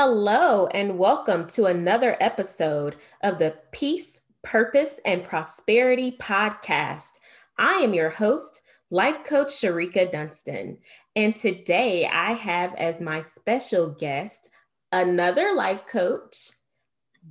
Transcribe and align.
Hello, 0.00 0.68
and 0.68 0.96
welcome 0.96 1.44
to 1.48 1.64
another 1.64 2.16
episode 2.20 2.94
of 3.24 3.40
the 3.40 3.56
Peace, 3.72 4.20
Purpose, 4.44 5.00
and 5.04 5.24
Prosperity 5.24 6.12
podcast. 6.12 7.18
I 7.58 7.72
am 7.78 7.92
your 7.92 8.08
host, 8.08 8.62
Life 8.92 9.24
Coach 9.24 9.48
Shereka 9.48 10.12
Dunston. 10.12 10.78
And 11.16 11.34
today 11.34 12.06
I 12.06 12.34
have 12.34 12.76
as 12.76 13.00
my 13.00 13.22
special 13.22 13.88
guest 13.88 14.50
another 14.92 15.56
life 15.56 15.84
coach, 15.88 16.50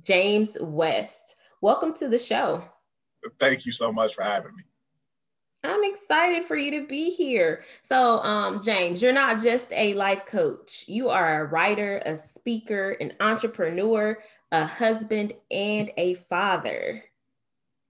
James 0.02 0.58
West. 0.60 1.36
Welcome 1.62 1.94
to 1.94 2.08
the 2.10 2.18
show. 2.18 2.62
Thank 3.40 3.64
you 3.64 3.72
so 3.72 3.90
much 3.90 4.14
for 4.14 4.24
having 4.24 4.54
me. 4.54 4.64
I'm 5.64 5.82
excited 5.82 6.46
for 6.46 6.56
you 6.56 6.70
to 6.80 6.86
be 6.86 7.10
here. 7.10 7.64
So, 7.82 8.18
um, 8.20 8.62
James, 8.62 9.02
you're 9.02 9.12
not 9.12 9.42
just 9.42 9.72
a 9.72 9.94
life 9.94 10.24
coach, 10.24 10.84
you 10.86 11.08
are 11.08 11.42
a 11.42 11.46
writer, 11.46 12.00
a 12.06 12.16
speaker, 12.16 12.92
an 13.00 13.14
entrepreneur, 13.20 14.18
a 14.52 14.66
husband, 14.66 15.32
and 15.50 15.90
a 15.96 16.14
father. 16.14 17.02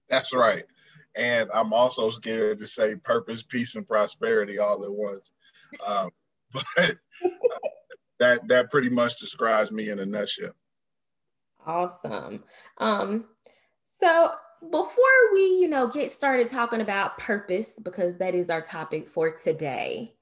That's 0.09 0.33
right. 0.33 0.63
And 1.15 1.49
I'm 1.53 1.73
also 1.73 2.09
scared 2.09 2.59
to 2.59 2.67
say 2.67 2.95
purpose, 2.95 3.43
peace, 3.43 3.75
and 3.75 3.87
prosperity 3.87 4.57
all 4.57 4.83
at 4.83 4.91
once. 4.91 5.31
Um, 5.87 6.09
but 6.53 6.97
uh, 7.23 7.69
that 8.19 8.47
that 8.47 8.71
pretty 8.71 8.89
much 8.89 9.17
describes 9.17 9.71
me 9.71 9.89
in 9.89 9.99
a 9.99 10.05
nutshell. 10.05 10.53
Awesome. 11.65 12.43
Um, 12.79 13.25
so 13.83 14.31
before 14.61 15.33
we, 15.33 15.41
you 15.41 15.67
know, 15.69 15.87
get 15.87 16.11
started 16.11 16.49
talking 16.49 16.81
about 16.81 17.17
purpose, 17.17 17.79
because 17.79 18.17
that 18.17 18.35
is 18.35 18.49
our 18.49 18.61
topic 18.61 19.07
for 19.07 19.31
today, 19.31 20.13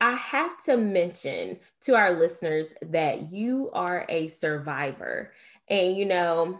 I 0.00 0.12
have 0.12 0.62
to 0.64 0.76
mention 0.76 1.58
to 1.82 1.94
our 1.94 2.12
listeners 2.12 2.74
that 2.82 3.32
you 3.32 3.70
are 3.72 4.04
a 4.08 4.28
survivor. 4.28 5.32
And, 5.68 5.96
you 5.96 6.04
know, 6.04 6.58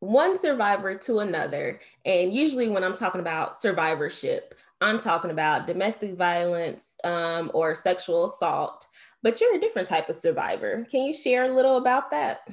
one 0.00 0.38
survivor 0.38 0.94
to 0.94 1.18
another. 1.18 1.80
And 2.04 2.32
usually, 2.32 2.68
when 2.68 2.84
I'm 2.84 2.96
talking 2.96 3.20
about 3.20 3.60
survivorship, 3.60 4.54
I'm 4.80 4.98
talking 4.98 5.30
about 5.30 5.66
domestic 5.66 6.16
violence 6.16 6.96
um, 7.04 7.50
or 7.52 7.74
sexual 7.74 8.26
assault, 8.26 8.86
but 9.22 9.40
you're 9.40 9.56
a 9.56 9.60
different 9.60 9.88
type 9.88 10.08
of 10.08 10.16
survivor. 10.16 10.86
Can 10.90 11.04
you 11.04 11.12
share 11.12 11.50
a 11.50 11.54
little 11.54 11.76
about 11.76 12.12
that? 12.12 12.48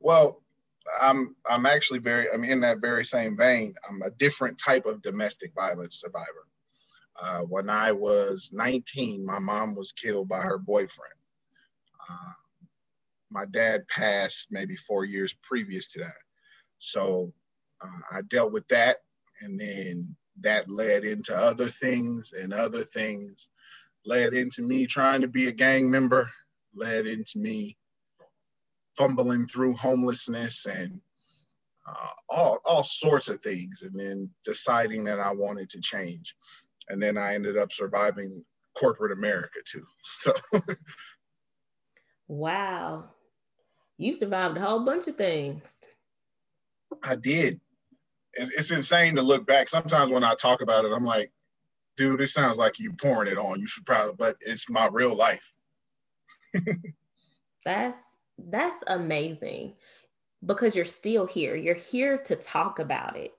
Well, 0.00 0.42
I'm 1.00 1.36
I'm 1.48 1.66
actually 1.66 1.98
very 1.98 2.30
I'm 2.30 2.44
in 2.44 2.60
that 2.62 2.80
very 2.80 3.04
same 3.04 3.36
vein. 3.36 3.74
I'm 3.88 4.02
a 4.02 4.10
different 4.10 4.58
type 4.58 4.86
of 4.86 5.02
domestic 5.02 5.52
violence 5.54 6.00
survivor. 6.00 6.46
Uh, 7.20 7.40
when 7.42 7.68
I 7.68 7.90
was 7.90 8.50
19, 8.52 9.26
my 9.26 9.38
mom 9.40 9.74
was 9.74 9.92
killed 9.92 10.28
by 10.28 10.40
her 10.40 10.58
boyfriend. 10.58 11.14
Uh, 12.08 12.32
my 13.30 13.44
dad 13.46 13.86
passed 13.88 14.46
maybe 14.50 14.76
four 14.76 15.04
years 15.04 15.34
previous 15.42 15.92
to 15.92 16.00
that. 16.00 16.12
So 16.78 17.32
uh, 17.82 18.00
I 18.12 18.22
dealt 18.22 18.52
with 18.52 18.66
that, 18.68 18.98
and 19.40 19.58
then 19.58 20.16
that 20.40 20.70
led 20.70 21.04
into 21.04 21.36
other 21.36 21.68
things, 21.70 22.32
and 22.40 22.52
other 22.52 22.84
things 22.84 23.48
led 24.06 24.32
into 24.32 24.62
me 24.62 24.86
trying 24.86 25.20
to 25.20 25.28
be 25.28 25.48
a 25.48 25.52
gang 25.52 25.90
member, 25.90 26.30
led 26.74 27.06
into 27.06 27.38
me 27.38 27.76
fumbling 28.98 29.46
through 29.46 29.74
homelessness 29.74 30.66
and 30.66 31.00
uh, 31.88 32.10
all, 32.28 32.58
all 32.66 32.82
sorts 32.82 33.28
of 33.28 33.40
things, 33.40 33.82
and 33.82 33.98
then 33.98 34.28
deciding 34.44 35.04
that 35.04 35.20
I 35.20 35.32
wanted 35.32 35.70
to 35.70 35.80
change. 35.80 36.34
And 36.88 37.00
then 37.00 37.16
I 37.16 37.34
ended 37.34 37.56
up 37.56 37.72
surviving 37.72 38.44
corporate 38.76 39.12
America 39.12 39.60
too. 39.64 39.84
So, 40.20 40.32
wow, 42.26 43.04
you 43.96 44.14
survived 44.14 44.58
a 44.58 44.60
whole 44.60 44.84
bunch 44.84 45.08
of 45.08 45.16
things. 45.16 45.76
I 47.04 47.16
did. 47.16 47.60
It's 48.34 48.70
insane 48.70 49.14
to 49.14 49.22
look 49.22 49.46
back. 49.46 49.68
Sometimes 49.68 50.10
when 50.10 50.24
I 50.24 50.34
talk 50.34 50.60
about 50.60 50.84
it, 50.84 50.92
I'm 50.92 51.04
like, 51.04 51.32
dude, 51.96 52.20
it 52.20 52.28
sounds 52.28 52.58
like 52.58 52.78
you're 52.78 52.92
pouring 52.94 53.30
it 53.30 53.38
on. 53.38 53.60
You 53.60 53.66
should 53.66 53.86
probably, 53.86 54.14
but 54.18 54.36
it's 54.40 54.68
my 54.68 54.88
real 54.92 55.14
life. 55.14 55.52
that's 57.64 58.17
that's 58.38 58.82
amazing 58.86 59.74
because 60.44 60.76
you're 60.76 60.84
still 60.84 61.26
here. 61.26 61.56
You're 61.56 61.74
here 61.74 62.18
to 62.18 62.36
talk 62.36 62.78
about 62.78 63.16
it. 63.16 63.32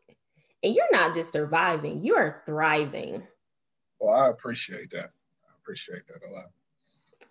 And 0.63 0.75
you're 0.75 0.91
not 0.91 1.13
just 1.13 1.31
surviving, 1.31 2.03
you 2.03 2.15
are 2.15 2.43
thriving. 2.45 3.23
Well, 3.99 4.13
I 4.13 4.29
appreciate 4.29 4.91
that. 4.91 5.11
I 5.45 5.53
appreciate 5.61 6.05
that 6.07 6.27
a 6.27 6.31
lot. 6.31 6.51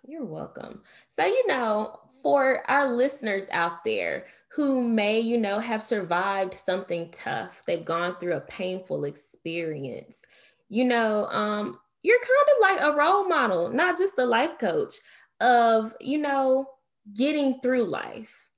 You're 0.07 0.25
welcome. 0.25 0.81
So, 1.09 1.25
you 1.25 1.45
know, 1.47 1.99
for 2.23 2.69
our 2.69 2.91
listeners 2.91 3.47
out 3.51 3.83
there 3.83 4.25
who 4.47 4.87
may, 4.87 5.19
you 5.19 5.37
know, 5.37 5.59
have 5.59 5.83
survived 5.83 6.55
something 6.55 7.11
tough, 7.11 7.61
they've 7.67 7.85
gone 7.85 8.15
through 8.15 8.33
a 8.33 8.41
painful 8.41 9.03
experience, 9.03 10.23
you 10.69 10.85
know, 10.85 11.27
um, 11.27 11.79
you're 12.01 12.19
kind 12.19 12.79
of 12.79 12.85
like 12.85 12.93
a 12.93 12.97
role 12.97 13.27
model, 13.27 13.69
not 13.69 13.97
just 13.97 14.17
a 14.17 14.25
life 14.25 14.57
coach 14.57 14.95
of, 15.39 15.93
you 15.99 16.17
know, 16.17 16.65
getting 17.13 17.59
through 17.61 17.85
life, 17.85 18.49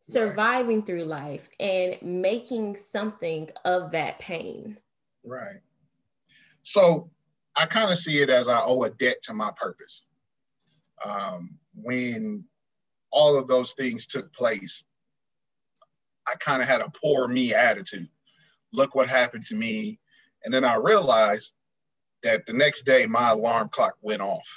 surviving 0.00 0.78
right. 0.78 0.86
through 0.86 1.04
life, 1.04 1.48
and 1.60 1.96
making 2.02 2.76
something 2.76 3.50
of 3.64 3.90
that 3.92 4.18
pain. 4.18 4.78
Right. 5.24 5.60
So 6.62 7.10
I 7.56 7.66
kind 7.66 7.90
of 7.90 7.98
see 7.98 8.18
it 8.20 8.30
as 8.30 8.48
I 8.48 8.60
owe 8.62 8.82
a 8.84 8.90
debt 8.90 9.22
to 9.24 9.34
my 9.34 9.50
purpose. 9.56 10.04
Um, 11.04 11.58
when 11.74 12.44
all 13.10 13.38
of 13.38 13.48
those 13.48 13.72
things 13.72 14.06
took 14.06 14.32
place, 14.32 14.82
I 16.26 16.34
kind 16.40 16.62
of 16.62 16.68
had 16.68 16.80
a 16.80 16.90
poor 16.90 17.26
me 17.28 17.54
attitude. 17.54 18.08
Look 18.72 18.94
what 18.94 19.08
happened 19.08 19.44
to 19.46 19.54
me. 19.54 19.98
And 20.44 20.52
then 20.52 20.64
I 20.64 20.76
realized 20.76 21.52
that 22.22 22.46
the 22.46 22.52
next 22.52 22.84
day 22.84 23.06
my 23.06 23.30
alarm 23.30 23.70
clock 23.70 23.96
went 24.02 24.20
off 24.20 24.48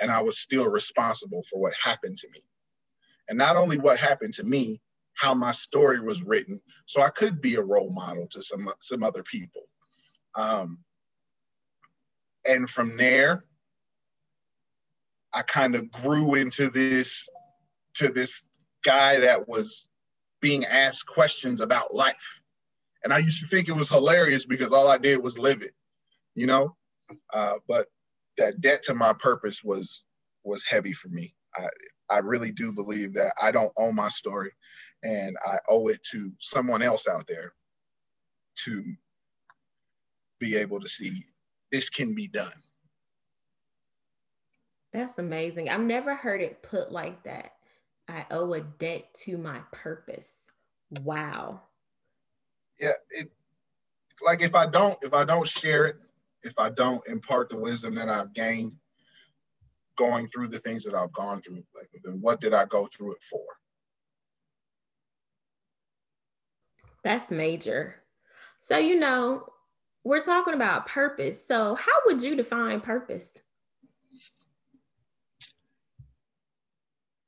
and 0.00 0.10
I 0.10 0.22
was 0.22 0.38
still 0.38 0.68
responsible 0.68 1.42
for 1.50 1.60
what 1.60 1.74
happened 1.82 2.18
to 2.18 2.28
me 2.30 2.42
and 3.28 3.36
not 3.36 3.56
only 3.56 3.78
what 3.78 3.98
happened 3.98 4.34
to 4.34 4.44
me, 4.44 4.80
how 5.14 5.34
my 5.34 5.52
story 5.52 6.00
was 6.00 6.22
written, 6.22 6.60
so 6.86 7.02
I 7.02 7.10
could 7.10 7.40
be 7.40 7.56
a 7.56 7.62
role 7.62 7.90
model 7.90 8.26
to 8.28 8.42
some 8.42 8.68
some 8.80 9.02
other 9.02 9.22
people. 9.22 9.62
Um, 10.34 10.78
and 12.46 12.68
from 12.68 12.96
there, 12.96 13.44
I 15.34 15.42
kind 15.42 15.74
of 15.74 15.90
grew 15.90 16.34
into 16.34 16.70
this 16.70 17.28
to 17.94 18.08
this 18.08 18.42
guy 18.84 19.18
that 19.20 19.48
was 19.48 19.88
being 20.40 20.64
asked 20.64 21.06
questions 21.06 21.60
about 21.60 21.94
life. 21.94 22.40
And 23.04 23.12
I 23.12 23.18
used 23.18 23.40
to 23.42 23.48
think 23.48 23.68
it 23.68 23.76
was 23.76 23.88
hilarious 23.88 24.44
because 24.44 24.72
all 24.72 24.88
I 24.88 24.98
did 24.98 25.22
was 25.22 25.38
live 25.38 25.62
it, 25.62 25.72
you 26.34 26.46
know. 26.46 26.76
Uh, 27.32 27.54
but 27.66 27.88
that 28.36 28.60
debt 28.60 28.82
to 28.84 28.94
my 28.94 29.12
purpose 29.12 29.64
was 29.64 30.04
was 30.44 30.62
heavy 30.64 30.92
for 30.92 31.08
me. 31.08 31.34
I, 31.56 31.66
I 32.10 32.18
really 32.18 32.50
do 32.50 32.72
believe 32.72 33.14
that 33.14 33.34
I 33.40 33.50
don't 33.50 33.72
own 33.76 33.94
my 33.94 34.08
story 34.08 34.52
and 35.02 35.36
I 35.44 35.58
owe 35.68 35.88
it 35.88 36.02
to 36.10 36.32
someone 36.38 36.82
else 36.82 37.06
out 37.06 37.26
there 37.26 37.52
to 38.64 38.84
be 40.40 40.56
able 40.56 40.80
to 40.80 40.88
see 40.88 41.24
this 41.70 41.90
can 41.90 42.14
be 42.14 42.28
done. 42.28 42.52
That's 44.92 45.18
amazing. 45.18 45.68
I've 45.68 45.80
never 45.80 46.14
heard 46.14 46.40
it 46.40 46.62
put 46.62 46.90
like 46.90 47.22
that. 47.24 47.52
I 48.08 48.24
owe 48.30 48.52
a 48.54 48.60
debt 48.60 49.12
to 49.24 49.36
my 49.36 49.60
purpose. 49.70 50.46
Wow. 51.02 51.62
Yeah, 52.80 52.92
it 53.10 53.30
like 54.24 54.42
if 54.42 54.54
I 54.54 54.66
don't 54.66 54.96
if 55.02 55.12
I 55.12 55.24
don't 55.24 55.46
share 55.46 55.84
it, 55.86 55.96
if 56.42 56.54
I 56.58 56.70
don't 56.70 57.06
impart 57.06 57.50
the 57.50 57.58
wisdom 57.58 57.94
that 57.96 58.08
I've 58.08 58.32
gained, 58.32 58.72
going 59.98 60.28
through 60.28 60.48
the 60.48 60.60
things 60.60 60.84
that 60.84 60.94
I've 60.94 61.12
gone 61.12 61.42
through, 61.42 61.62
like 61.76 61.90
then 62.02 62.18
what 62.22 62.40
did 62.40 62.54
I 62.54 62.64
go 62.64 62.86
through 62.86 63.12
it 63.12 63.22
for? 63.22 63.44
That's 67.04 67.30
major. 67.30 67.96
So, 68.58 68.78
you 68.78 68.98
know, 68.98 69.46
we're 70.04 70.22
talking 70.22 70.54
about 70.54 70.86
purpose. 70.86 71.46
So, 71.46 71.74
how 71.74 71.92
would 72.06 72.22
you 72.22 72.34
define 72.34 72.80
purpose? 72.80 73.36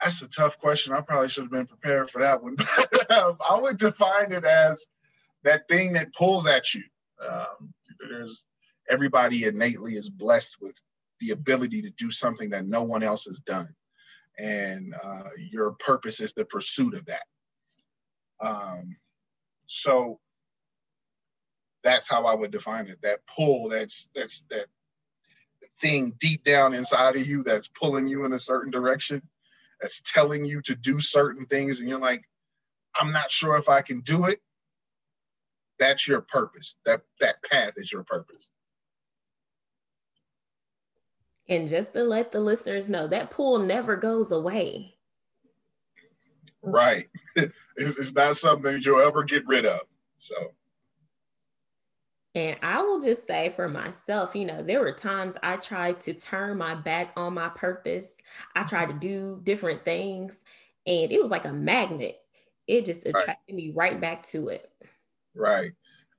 That's 0.01 0.23
a 0.23 0.29
tough 0.29 0.59
question. 0.59 0.95
I 0.95 1.03
probably 1.03 1.29
should 1.29 1.45
have 1.45 1.53
been 1.53 1.67
prepared 1.67 2.11
for 2.11 2.23
that 2.23 2.43
one. 2.43 2.57
I 3.11 3.59
would 3.61 3.77
define 3.77 4.33
it 4.33 4.45
as 4.45 4.89
that 5.45 5.69
thing 5.69 5.93
that 5.93 6.15
pulls 6.15 6.47
at 6.47 6.73
you. 6.75 6.83
Um, 7.27 7.73
there's 8.09 8.47
everybody 8.89 9.45
innately 9.45 9.95
is 9.95 10.09
blessed 10.09 10.57
with 10.61 10.75
the 11.21 11.31
ability 11.31 11.83
to 11.83 11.91
do 11.91 12.11
something 12.11 12.51
that 12.51 12.67
no 12.67 12.83
one 12.83 13.03
else 13.03 13.25
has 13.27 13.39
done. 13.41 13.69
And 14.39 14.95
uh, 15.05 15.25
your 15.39 15.73
purpose 15.73 16.21
is 16.21 16.33
the 16.33 16.45
pursuit 16.45 16.95
of 16.95 17.07
that. 17.07 17.25
Um, 18.41 18.97
so 19.67 20.19
that's 21.85 22.09
how 22.09 22.27
I 22.27 22.35
would 22.35 22.51
define 22.51 22.87
it. 22.89 22.99
That 23.03 23.21
pull, 23.27 23.69
that's 23.69 24.09
that's 24.15 24.43
that 24.51 24.67
thing 25.81 26.15
deep 26.21 26.45
down 26.45 26.75
inside 26.75 27.17
of 27.17 27.27
you 27.27 27.43
that's 27.43 27.69
pulling 27.69 28.09
you 28.09 28.25
in 28.25 28.33
a 28.33 28.41
certain 28.41 28.71
direction. 28.71 29.23
that's 29.81 30.01
telling 30.03 30.45
you 30.45 30.61
to 30.63 30.75
do 30.75 31.01
certain 31.01 31.47
things 31.47 31.81
and 31.81 31.89
you're 31.89 31.99
like, 31.99 32.25
I'm 33.01 33.13
not 33.13 33.31
sure 33.31 33.57
if 33.57 33.69
I 33.69 33.83
can 33.83 34.01
do 34.01 34.27
it. 34.27 34.41
That's 35.79 36.07
your 36.07 36.21
purpose. 36.21 36.77
That 36.85 37.03
that 37.21 37.43
path 37.43 37.73
is 37.77 37.93
your 37.93 38.05
purpose. 38.05 38.51
And 41.51 41.69
just 41.69 41.93
to 41.95 42.05
let 42.05 42.33
the 42.33 42.41
listeners 42.41 42.89
know, 42.89 43.09
that 43.09 43.31
pull 43.31 43.59
never 43.59 43.97
goes 43.97 44.33
away. 44.33 44.95
Right. 46.63 47.09
It's, 47.77 47.97
it's 47.97 48.13
not 48.13 48.37
something 48.37 48.83
you'll 48.85 49.01
ever 49.01 49.23
get 49.23 49.47
rid 49.47 49.65
of. 49.65 49.81
So. 50.19 50.35
And 52.35 52.59
I 52.63 52.83
will 52.83 53.01
just 53.01 53.27
say 53.27 53.49
for 53.49 53.69
myself, 53.69 54.37
you 54.37 54.45
know, 54.45 54.63
there 54.63 54.81
were 54.81 54.93
times 54.93 55.39
I 55.43 55.57
tried 55.57 56.01
to 56.03 56.13
turn 56.13 56.59
my 56.59 56.75
back 56.75 57.13
on 57.17 57.33
my 57.33 57.49
purpose. 57.49 58.17
I 58.55 58.65
tried 58.65 58.87
to 58.87 58.93
do 58.93 59.41
different 59.45 59.85
things, 59.85 60.45
and 60.87 61.11
it 61.11 61.23
was 61.23 61.31
like 61.31 61.47
a 61.47 61.53
magnet. 61.53 62.19
It 62.67 62.85
just 62.85 63.07
attracted 63.07 63.37
right. 63.49 63.57
me 63.57 63.73
right 63.75 63.99
back 63.99 64.25
to 64.25 64.49
it. 64.49 64.71
Right. 65.35 65.73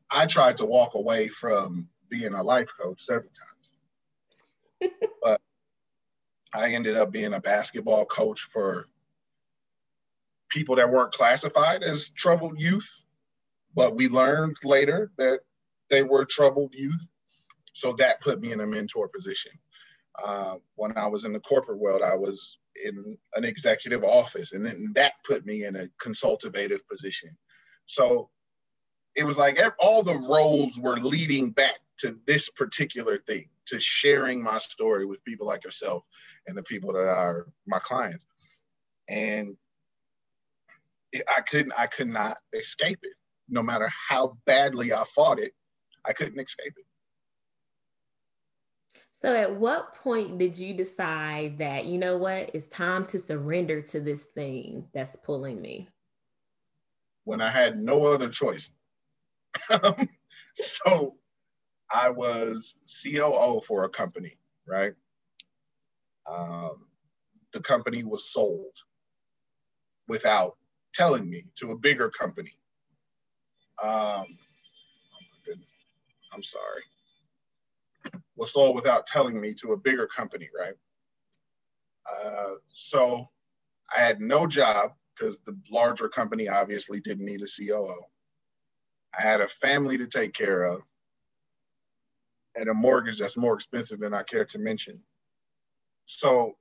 I 0.10 0.26
tried 0.26 0.58
to 0.58 0.66
walk 0.66 0.96
away 0.96 1.28
from 1.28 1.88
being 2.10 2.34
a 2.34 2.42
life 2.42 2.72
coach 2.78 3.06
several 3.06 3.30
times, 3.30 3.51
but 5.24 5.42
I 6.54 6.74
ended 6.74 6.98
up 6.98 7.12
being 7.12 7.34
a 7.34 7.40
basketball 7.40 8.06
coach 8.06 8.42
for 8.42 8.88
people 10.50 10.76
that 10.76 10.90
weren't 10.90 11.14
classified 11.14 11.84
as 11.84 12.10
troubled 12.10 12.60
youth, 12.60 13.04
but 13.74 13.96
we 13.96 14.10
learned 14.10 14.58
later 14.64 15.12
that 15.18 15.40
they 15.90 16.04
were 16.04 16.26
troubled 16.26 16.74
youth. 16.74 17.08
So 17.74 17.94
that 17.94 18.22
put 18.22 18.42
me 18.42 18.52
in 18.52 18.60
a 18.60 18.68
mentor 18.68 19.08
position. 19.08 19.54
Uh, 20.22 20.56
when 20.76 20.98
I 20.98 21.08
was 21.08 21.24
in 21.24 21.32
the 21.32 21.40
corporate 21.40 21.80
world, 21.80 22.02
I 22.04 22.16
was 22.16 22.60
in 22.84 23.18
an 23.36 23.46
executive 23.46 24.04
office, 24.04 24.52
and 24.52 24.66
then 24.66 24.92
that 24.96 25.14
put 25.26 25.46
me 25.46 25.66
in 25.66 25.76
a 25.78 25.88
consultative 26.00 26.82
position. 26.90 27.30
So 27.86 28.30
it 29.16 29.24
was 29.24 29.38
like 29.38 29.60
all 29.80 30.04
the 30.04 30.18
roles 30.18 30.80
were 30.80 30.98
leading 30.98 31.52
back 31.52 31.80
to 32.00 32.18
this 32.28 32.50
particular 32.50 33.20
thing, 33.20 33.48
to 33.72 33.80
sharing 33.80 34.44
my 34.44 34.60
story 34.60 35.06
with 35.06 35.24
people 35.24 35.48
like 35.48 35.64
yourself 35.64 36.04
and 36.48 36.58
the 36.58 36.64
people 36.64 36.94
that 36.94 37.00
are 37.00 37.48
my 37.66 37.80
clients. 37.80 38.26
And 39.10 39.58
I 41.36 41.42
couldn't, 41.42 41.74
I 41.78 41.88
could 41.88 42.08
not 42.08 42.38
escape 42.54 43.00
it. 43.02 43.14
No 43.50 43.64
matter 43.64 43.90
how 44.10 44.38
badly 44.46 44.94
I 44.94 45.04
fought 45.16 45.40
it, 45.40 45.54
I 46.06 46.14
couldn't 46.14 46.40
escape 46.40 46.74
it. 46.78 46.86
So, 49.14 49.36
at 49.36 49.54
what 49.54 49.94
point 49.96 50.40
did 50.40 50.58
you 50.58 50.74
decide 50.74 51.60
that, 51.60 51.86
you 51.86 51.98
know 52.00 52.18
what, 52.18 52.52
it's 52.54 52.68
time 52.68 53.06
to 53.08 53.20
surrender 53.20 53.82
to 53.82 54.00
this 54.00 54.26
thing 54.26 54.88
that's 54.94 55.16
pulling 55.16 55.62
me? 55.62 55.90
When 57.26 57.40
I 57.40 57.52
had 57.52 57.78
no 57.78 58.06
other 58.06 58.30
choice. 58.30 58.70
so, 60.56 61.16
I 61.94 62.10
was 62.10 62.76
COO 63.04 63.62
for 63.62 63.84
a 63.84 63.90
company, 63.90 64.38
right? 64.68 64.94
Um, 66.26 66.86
the 67.52 67.60
company 67.60 68.04
was 68.04 68.32
sold 68.32 68.74
without 70.08 70.58
telling 70.94 71.30
me 71.30 71.46
to 71.56 71.72
a 71.72 71.78
bigger 71.78 72.10
company. 72.10 72.58
Um, 73.82 73.90
oh 73.90 74.24
my 74.26 75.40
goodness, 75.46 75.74
I'm 76.34 76.44
sorry. 76.44 76.84
Was 78.36 78.54
sold 78.54 78.76
without 78.76 79.06
telling 79.06 79.40
me 79.40 79.54
to 79.56 79.74
a 79.74 79.78
bigger 79.78 80.08
company, 80.08 80.50
right? 80.58 80.76
Uh, 82.10 82.56
so 82.68 83.30
I 83.96 84.00
had 84.00 84.20
no 84.20 84.48
job 84.48 84.94
because 85.16 85.38
the 85.46 85.58
larger 85.70 86.10
company 86.10 86.48
obviously 86.48 87.00
didn't 87.00 87.26
need 87.26 87.42
a 87.42 87.48
COO. 87.48 88.06
I 89.18 89.22
had 89.22 89.42
a 89.42 89.48
family 89.48 89.98
to 89.98 90.08
take 90.08 90.34
care 90.34 90.64
of 90.64 90.82
and 92.56 92.70
a 92.70 92.74
mortgage 92.74 93.20
that's 93.20 93.38
more 93.38 93.54
expensive 93.54 94.00
than 94.00 94.14
I 94.14 94.24
care 94.24 94.46
to 94.46 94.60
mention. 94.60 95.02
So 96.06 96.58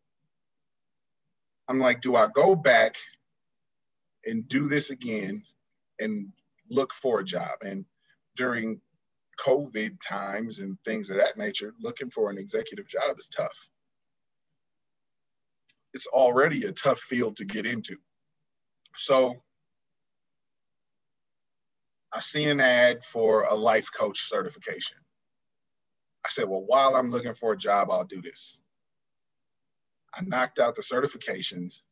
I'm 1.69 1.81
like, 1.81 2.01
do 2.01 2.17
I 2.17 2.29
go 2.35 2.55
back 2.55 2.97
and 4.25 4.47
do 4.49 4.69
this 4.69 4.91
again 4.91 5.43
and 5.99 6.33
look 6.71 6.93
for 6.93 7.21
a 7.21 7.25
job. 7.25 7.59
And 7.63 7.85
during 8.37 8.81
COVID 9.45 9.99
times 10.07 10.61
and 10.61 10.79
things 10.85 11.11
of 11.11 11.17
that 11.17 11.39
nature, 11.39 11.75
looking 11.81 12.11
for 12.11 12.31
an 12.31 12.39
executive 12.39 12.89
job 12.89 13.19
is 13.19 13.29
tough. 13.29 13.69
It's 15.93 16.07
already 16.07 16.65
a 16.65 16.73
tough 16.73 17.01
field 17.01 17.37
to 17.39 17.45
get 17.45 17.67
into. 17.67 17.97
So 18.97 19.35
I 22.13 22.21
see 22.21 22.45
an 22.45 22.61
ad 22.61 23.05
for 23.05 23.45
a 23.45 23.55
life 23.55 23.89
coach 23.97 24.29
certification. 24.29 24.99
I 26.25 26.29
said, 26.31 26.49
well, 26.49 26.65
while 26.67 26.97
I'm 26.97 27.11
looking 27.11 27.35
for 27.35 27.53
a 27.53 27.57
job, 27.57 27.91
I'll 27.91 28.05
do 28.05 28.21
this. 28.21 28.59
I 30.15 30.23
knocked 30.23 30.59
out 30.59 30.77
the 30.77 30.83
certifications 30.83 31.83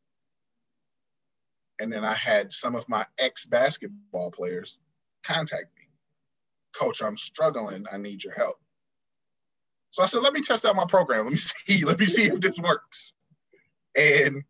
and 1.81 1.93
then 1.93 2.05
I 2.05 2.15
had 2.15 2.53
some 2.53 2.75
of 2.75 2.89
my 2.89 3.07
ex 3.19 3.45
basketball 3.45 4.31
players 4.31 4.79
contact 5.23 5.67
me. 5.77 5.85
Coach, 6.75 7.03
I'm 7.03 7.17
struggling. 7.17 7.87
I 7.93 7.97
need 7.97 8.23
your 8.23 8.35
help. 8.35 8.57
So 9.91 10.03
I 10.03 10.07
said, 10.07 10.23
let 10.23 10.33
me 10.33 10.41
test 10.41 10.65
out 10.65 10.77
my 10.77 10.87
program. 10.87 11.25
Let 11.25 11.33
me 11.33 11.39
see. 11.39 11.85
Let 11.85 11.99
me 11.99 12.07
see 12.07 12.25
if 12.25 12.41
this 12.41 12.59
works. 12.59 13.15
And 13.97 14.45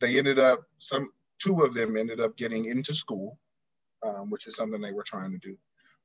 they 0.00 0.18
ended 0.18 0.38
up, 0.38 0.60
some 0.78 1.10
two 1.38 1.62
of 1.62 1.74
them 1.74 1.96
ended 1.96 2.20
up 2.20 2.36
getting 2.36 2.66
into 2.66 2.94
school, 2.94 3.38
um, 4.04 4.30
which 4.30 4.46
is 4.46 4.56
something 4.56 4.80
they 4.80 4.92
were 4.92 5.02
trying 5.02 5.32
to 5.32 5.38
do. 5.38 5.56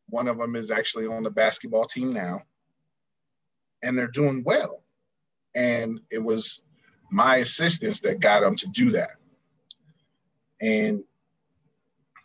One 0.09 0.27
of 0.27 0.37
them 0.37 0.55
is 0.55 0.71
actually 0.71 1.07
on 1.07 1.23
the 1.23 1.31
basketball 1.31 1.85
team 1.85 2.11
now, 2.11 2.41
and 3.83 3.97
they're 3.97 4.07
doing 4.07 4.43
well. 4.45 4.83
And 5.55 6.01
it 6.11 6.21
was 6.23 6.61
my 7.11 7.37
assistance 7.37 7.99
that 8.01 8.19
got 8.19 8.41
them 8.41 8.55
to 8.57 8.67
do 8.67 8.91
that. 8.91 9.11
And 10.61 11.03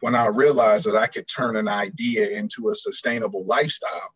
when 0.00 0.14
I 0.14 0.26
realized 0.26 0.86
that 0.86 0.96
I 0.96 1.06
could 1.06 1.28
turn 1.28 1.56
an 1.56 1.68
idea 1.68 2.30
into 2.30 2.70
a 2.70 2.74
sustainable 2.74 3.44
lifestyle, 3.44 4.14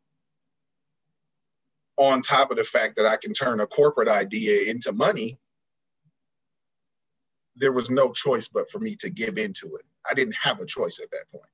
on 1.96 2.22
top 2.22 2.50
of 2.50 2.56
the 2.56 2.64
fact 2.64 2.96
that 2.96 3.06
I 3.06 3.16
can 3.16 3.32
turn 3.32 3.60
a 3.60 3.66
corporate 3.66 4.08
idea 4.08 4.70
into 4.70 4.92
money, 4.92 5.38
there 7.56 7.72
was 7.72 7.90
no 7.90 8.12
choice 8.12 8.48
but 8.48 8.68
for 8.68 8.80
me 8.80 8.96
to 8.96 9.10
give 9.10 9.38
into 9.38 9.76
it. 9.76 9.84
I 10.10 10.14
didn't 10.14 10.34
have 10.34 10.60
a 10.60 10.66
choice 10.66 10.98
at 11.00 11.10
that 11.12 11.30
point. 11.30 11.46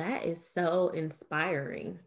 That 0.00 0.24
is 0.24 0.42
so 0.42 0.88
inspiring. 0.88 1.98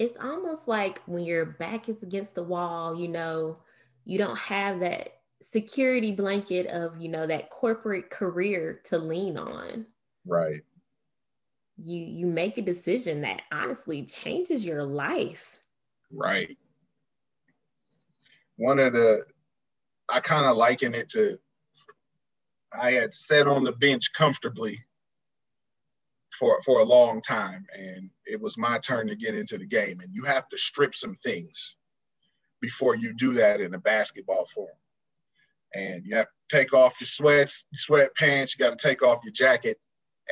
It's 0.00 0.16
almost 0.16 0.66
like 0.66 1.00
when 1.06 1.24
your 1.24 1.44
back 1.44 1.88
is 1.88 2.02
against 2.02 2.34
the 2.34 2.42
wall, 2.42 2.98
you 2.98 3.06
know, 3.06 3.58
you 4.04 4.18
don't 4.18 4.36
have 4.36 4.80
that 4.80 5.20
security 5.40 6.10
blanket 6.10 6.66
of 6.66 7.00
you 7.00 7.08
know 7.08 7.24
that 7.26 7.50
corporate 7.50 8.10
career 8.10 8.80
to 8.86 8.98
lean 8.98 9.38
on. 9.38 9.86
Right. 10.26 10.62
You 11.76 12.00
you 12.00 12.26
make 12.26 12.58
a 12.58 12.62
decision 12.62 13.20
that 13.20 13.42
honestly 13.52 14.04
changes 14.06 14.66
your 14.66 14.82
life. 14.82 15.60
Right. 16.10 16.58
One 18.56 18.80
of 18.80 18.92
the 18.92 19.24
i 20.08 20.18
kind 20.18 20.46
of 20.46 20.56
liken 20.56 20.94
it 20.94 21.08
to 21.10 21.38
i 22.72 22.90
had 22.90 23.14
sat 23.14 23.46
on 23.46 23.64
the 23.64 23.72
bench 23.72 24.12
comfortably 24.12 24.84
for 26.38 26.60
for 26.62 26.80
a 26.80 26.84
long 26.84 27.20
time 27.20 27.64
and 27.76 28.10
it 28.26 28.40
was 28.40 28.58
my 28.58 28.78
turn 28.78 29.06
to 29.06 29.16
get 29.16 29.34
into 29.34 29.58
the 29.58 29.66
game 29.66 30.00
and 30.00 30.14
you 30.14 30.24
have 30.24 30.48
to 30.48 30.58
strip 30.58 30.94
some 30.94 31.14
things 31.14 31.76
before 32.60 32.94
you 32.94 33.14
do 33.14 33.34
that 33.34 33.60
in 33.60 33.74
a 33.74 33.78
basketball 33.78 34.46
form 34.46 34.68
and 35.74 36.06
you 36.06 36.14
have 36.14 36.26
to 36.26 36.56
take 36.56 36.72
off 36.72 37.00
your 37.00 37.06
sweats, 37.06 37.66
sweatpants. 37.76 38.56
You 38.56 38.64
got 38.64 38.78
to 38.78 38.88
take 38.88 39.02
off 39.02 39.24
your 39.24 39.32
jacket, 39.32 39.78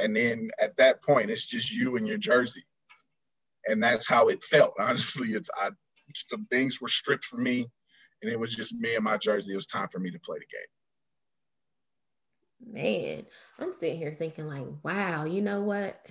and 0.01 0.17
then 0.17 0.51
at 0.61 0.77
that 0.77 1.03
point, 1.03 1.31
it's 1.31 1.47
just 1.47 1.73
you 1.73 1.97
and 1.97 2.07
your 2.07 2.19
jersey, 2.19 2.65
and 3.67 3.83
that's 3.83 4.09
how 4.09 4.29
it 4.29 4.43
felt. 4.43 4.75
Honestly, 4.79 5.31
it's 5.31 5.51
I, 5.61 5.71
the 6.31 6.45
things 6.51 6.81
were 6.81 6.89
stripped 6.89 7.25
from 7.25 7.43
me, 7.43 7.67
and 8.23 8.31
it 8.31 8.39
was 8.39 8.55
just 8.55 8.75
me 8.75 8.95
and 8.95 9.05
my 9.05 9.19
jersey. 9.19 9.53
It 9.53 9.57
was 9.57 9.67
time 9.67 9.89
for 9.91 9.99
me 9.99 10.11
to 10.11 10.21
play 10.21 10.39
the 10.39 10.57
game. 10.57 10.67
Man, 12.65 13.27
I'm 13.59 13.73
sitting 13.73 13.99
here 13.99 14.15
thinking 14.19 14.47
like, 14.47 14.67
wow, 14.83 15.25
you 15.25 15.43
know 15.43 15.63
what? 15.63 16.07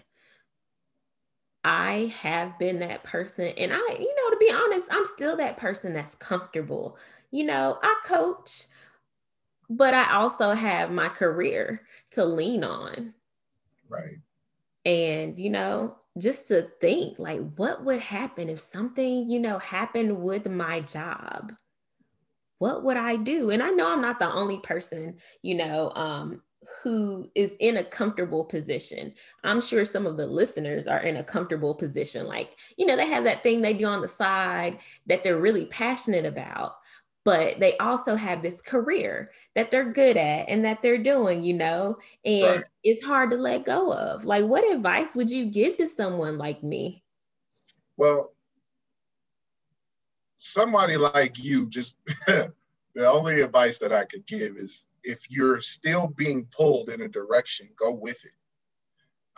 I 1.63 2.13
have 2.22 2.58
been 2.58 2.79
that 2.79 3.03
person. 3.03 3.53
And 3.58 3.72
I, 3.74 3.77
you 3.77 4.15
know, 4.15 4.29
to 4.31 4.38
be 4.39 4.51
honest, 4.51 4.88
I'm 4.91 5.05
still 5.05 5.38
that 5.38 5.58
person 5.58 5.93
that's 5.93 6.15
comfortable. 6.15 6.98
You 7.31 7.46
know, 7.46 7.77
I 7.81 7.96
coach, 8.05 8.67
but 9.70 9.93
I 9.93 10.13
also 10.13 10.51
have 10.51 10.91
my 10.91 11.10
career 11.10 11.81
to 12.12 12.25
lean 12.25 12.63
on. 12.63 13.15
Right. 13.89 14.22
And, 14.86 15.38
you 15.38 15.50
know, 15.50 15.98
just 16.17 16.48
to 16.48 16.63
think 16.81 17.20
like 17.20 17.39
what 17.55 17.86
would 17.86 18.01
happen 18.01 18.50
if 18.50 18.60
something 18.60 19.29
you 19.29 19.39
know 19.39 19.60
happened 19.60 20.20
with 20.22 20.50
my 20.50 20.81
job 20.81 21.53
what 22.61 22.83
would 22.83 22.97
i 22.97 23.15
do 23.15 23.49
and 23.49 23.63
i 23.63 23.71
know 23.71 23.91
i'm 23.91 24.01
not 24.01 24.19
the 24.19 24.31
only 24.31 24.59
person 24.59 25.17
you 25.41 25.55
know 25.55 25.91
um 25.95 26.41
who 26.83 27.27
is 27.33 27.53
in 27.59 27.77
a 27.77 27.83
comfortable 27.83 28.45
position. 28.45 29.13
I'm 29.43 29.61
sure 29.61 29.83
some 29.83 30.05
of 30.05 30.17
the 30.17 30.27
listeners 30.27 30.87
are 30.87 30.99
in 30.99 31.17
a 31.17 31.23
comfortable 31.23 31.73
position. 31.73 32.27
Like, 32.27 32.55
you 32.77 32.85
know, 32.85 32.95
they 32.95 33.07
have 33.07 33.23
that 33.23 33.41
thing 33.41 33.61
they 33.61 33.73
do 33.73 33.85
on 33.85 34.01
the 34.01 34.07
side 34.07 34.77
that 35.07 35.23
they're 35.23 35.39
really 35.39 35.65
passionate 35.65 36.25
about, 36.25 36.75
but 37.25 37.59
they 37.59 37.77
also 37.77 38.15
have 38.15 38.43
this 38.43 38.61
career 38.61 39.31
that 39.55 39.71
they're 39.71 39.91
good 39.91 40.17
at 40.17 40.49
and 40.49 40.63
that 40.65 40.83
they're 40.83 40.99
doing, 40.99 41.41
you 41.41 41.53
know, 41.53 41.97
and 42.25 42.57
right. 42.57 42.65
it's 42.83 43.03
hard 43.03 43.31
to 43.31 43.37
let 43.37 43.65
go 43.65 43.91
of. 43.91 44.25
Like, 44.25 44.45
what 44.45 44.71
advice 44.71 45.15
would 45.15 45.31
you 45.31 45.45
give 45.45 45.77
to 45.77 45.87
someone 45.87 46.37
like 46.37 46.61
me? 46.61 47.03
Well, 47.97 48.33
somebody 50.41 50.98
like 50.98 51.38
you, 51.38 51.67
just 51.67 51.98
the 52.27 52.51
only 52.98 53.41
advice 53.41 53.77
that 53.77 53.93
I 53.93 54.05
could 54.05 54.25
give 54.25 54.57
is 54.57 54.88
if 55.03 55.29
you're 55.29 55.62
still 55.62 56.07
being 56.07 56.48
pulled 56.51 56.89
in 56.89 57.01
a 57.01 57.07
direction, 57.07 57.69
go 57.77 57.93
with 57.93 58.24
it. 58.25 58.36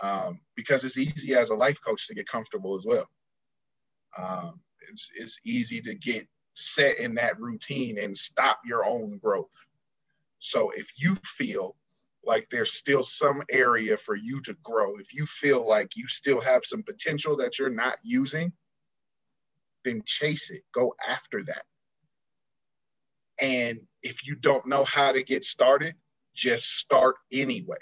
Um, 0.01 0.39
because 0.55 0.83
it's 0.83 0.97
easy 0.97 1.35
as 1.35 1.49
a 1.49 1.55
life 1.55 1.79
coach 1.85 2.07
to 2.07 2.15
get 2.15 2.27
comfortable 2.27 2.75
as 2.77 2.85
well. 2.85 3.07
Um, 4.17 4.61
it's, 4.89 5.11
it's 5.15 5.39
easy 5.43 5.81
to 5.81 5.93
get 5.93 6.27
set 6.53 6.97
in 6.99 7.15
that 7.15 7.39
routine 7.39 7.99
and 7.99 8.17
stop 8.17 8.59
your 8.65 8.85
own 8.85 9.17
growth. 9.17 9.53
So 10.39 10.71
if 10.71 10.87
you 10.97 11.15
feel 11.25 11.75
like 12.25 12.47
there's 12.49 12.73
still 12.73 13.03
some 13.03 13.43
area 13.51 13.97
for 13.97 14.15
you 14.15 14.41
to 14.41 14.55
grow, 14.63 14.95
if 14.95 15.13
you 15.13 15.25
feel 15.25 15.67
like 15.67 15.95
you 15.95 16.07
still 16.07 16.39
have 16.39 16.63
some 16.63 16.83
potential 16.83 17.35
that 17.37 17.59
you're 17.59 17.69
not 17.69 17.97
using, 18.03 18.53
then 19.83 20.01
chase 20.05 20.49
it, 20.49 20.63
go 20.73 20.93
after 21.07 21.43
that. 21.43 21.63
And 23.41 23.79
if 24.01 24.27
you 24.27 24.35
don't 24.35 24.67
know 24.67 24.83
how 24.83 25.11
to 25.11 25.23
get 25.23 25.43
started, 25.43 25.95
just 26.35 26.77
start 26.77 27.15
anyway. 27.31 27.77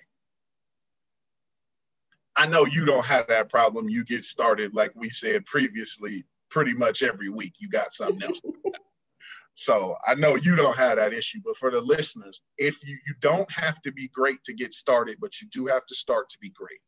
I 2.36 2.48
know 2.48 2.65
you 2.65 2.86
don't 2.86 3.05
have 3.05 3.27
that 3.27 3.50
problem. 3.50 3.89
You 3.89 4.03
get 4.05 4.24
started, 4.24 4.74
like 4.74 4.91
we 4.96 5.10
said 5.10 5.46
previously, 5.46 6.25
pretty 6.50 6.74
much 6.74 7.03
every 7.03 7.29
week. 7.29 7.53
You 7.60 7.70
got 7.70 7.93
something 7.93 8.24
else. 8.24 8.41
so 9.53 9.96
I 10.08 10.15
know 10.15 10.36
you 10.36 10.55
don't 10.55 10.77
have 10.77 10.98
that 10.98 11.13
issue. 11.13 11.39
But 11.43 11.58
for 11.58 11.72
the 11.72 11.81
listeners, 11.81 12.41
if 12.58 12.84
you, 12.88 12.98
you 13.05 13.13
don't 13.20 13.51
have 13.51 13.81
to 13.81 13.91
be 13.91 14.08
great 14.08 14.43
to 14.46 14.53
get 14.53 14.74
started, 14.74 15.17
but 15.20 15.41
you 15.41 15.48
do 15.50 15.65
have 15.67 15.86
to 15.88 15.96
start 15.96 16.29
to 16.29 16.38
be 16.39 16.50
great. 16.50 16.79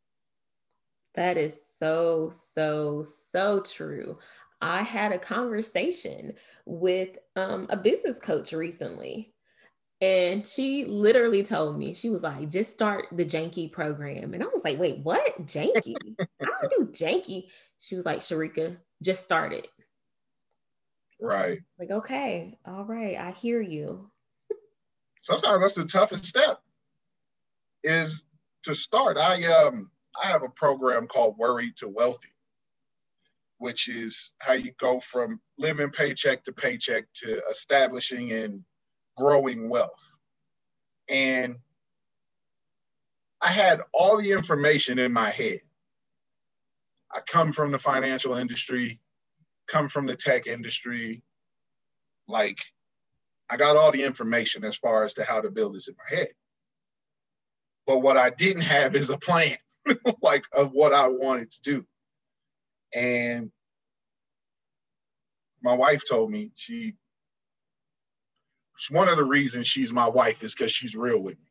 That 1.16 1.38
is 1.38 1.64
so, 1.64 2.32
so, 2.32 3.04
so 3.04 3.62
true. 3.62 4.18
I 4.64 4.82
had 4.82 5.12
a 5.12 5.20
conversation 5.20 6.36
with 6.66 7.18
um, 7.36 7.68
a 7.70 7.76
business 7.76 8.18
coach 8.18 8.54
recently. 8.54 9.34
And 10.00 10.48
she 10.48 10.86
literally 10.86 11.44
told 11.44 11.78
me, 11.78 11.94
she 11.94 12.10
was 12.10 12.24
like, 12.24 12.50
just 12.50 12.72
start 12.72 13.08
the 13.12 13.26
Janky 13.26 13.70
program. 13.70 14.34
And 14.34 14.42
I 14.42 14.48
was 14.48 14.64
like, 14.64 14.80
wait, 14.80 15.00
what? 15.00 15.46
Janky? 15.46 15.96
I 16.42 16.46
don't 16.46 16.94
do 16.96 17.06
Janky. 17.06 17.48
She 17.78 17.96
was 17.96 18.06
like, 18.06 18.20
Shereka, 18.20 18.78
just 19.02 19.24
start 19.24 19.52
it. 19.52 19.68
Right. 21.20 21.60
Like, 21.78 21.92
okay, 21.92 22.58
all 22.66 22.86
right, 22.86 23.18
I 23.18 23.32
hear 23.32 23.62
you. 23.62 24.10
Sometimes 25.22 25.62
that's 25.62 25.76
the 25.76 25.86
toughest 25.86 26.26
step 26.26 26.62
is 27.84 28.24
to 28.64 28.76
start. 28.76 29.18
I 29.18 29.44
um 29.46 29.90
I 30.22 30.28
have 30.28 30.44
a 30.44 30.50
program 30.50 31.08
called 31.08 31.38
Worry 31.38 31.72
to 31.78 31.88
Wealthy 31.88 32.33
which 33.64 33.88
is 33.88 34.34
how 34.42 34.52
you 34.52 34.74
go 34.78 35.00
from 35.00 35.40
living 35.58 35.90
paycheck 35.90 36.44
to 36.44 36.52
paycheck 36.52 37.06
to 37.14 37.42
establishing 37.50 38.30
and 38.34 38.62
growing 39.16 39.70
wealth. 39.70 40.18
And 41.08 41.56
I 43.42 43.48
had 43.48 43.80
all 43.94 44.18
the 44.18 44.34
information 44.34 45.00
in 45.00 45.14
my 45.14 45.30
head. 45.30 45.62
I 47.10 47.22
come 47.22 47.54
from 47.54 47.72
the 47.72 47.80
financial 47.80 48.36
industry, 48.36 49.00
come 49.70 49.88
from 49.88 50.08
the 50.08 50.18
tech 50.18 50.46
industry. 50.46 51.24
Like, 52.28 52.60
I 53.50 53.56
got 53.56 53.78
all 53.78 53.94
the 53.94 54.04
information 54.04 54.66
as 54.66 54.76
far 54.76 55.06
as 55.06 55.14
to 55.14 55.24
how 55.24 55.40
to 55.40 55.50
build 55.50 55.76
this 55.76 55.88
in 55.88 55.96
my 55.98 56.18
head. 56.18 56.34
But 57.88 58.00
what 58.00 58.18
I 58.18 58.30
didn't 58.30 58.64
have 58.64 58.94
is 58.94 59.10
a 59.10 59.18
plan, 59.18 59.56
like 60.22 60.44
of 60.52 60.72
what 60.74 60.92
I 60.92 61.08
wanted 61.08 61.50
to 61.52 61.62
do. 61.62 61.86
And 62.96 63.52
my 65.62 65.74
wife 65.74 66.04
told 66.08 66.32
me 66.32 66.52
she 66.56 66.96
one 68.90 69.08
of 69.08 69.18
the 69.18 69.24
reasons 69.24 69.68
she's 69.68 69.94
my 69.94 70.08
wife 70.08 70.44
is 70.44 70.54
because 70.54 70.72
she's 70.72 70.96
real 70.96 71.22
with 71.22 71.36
me. 71.40 71.46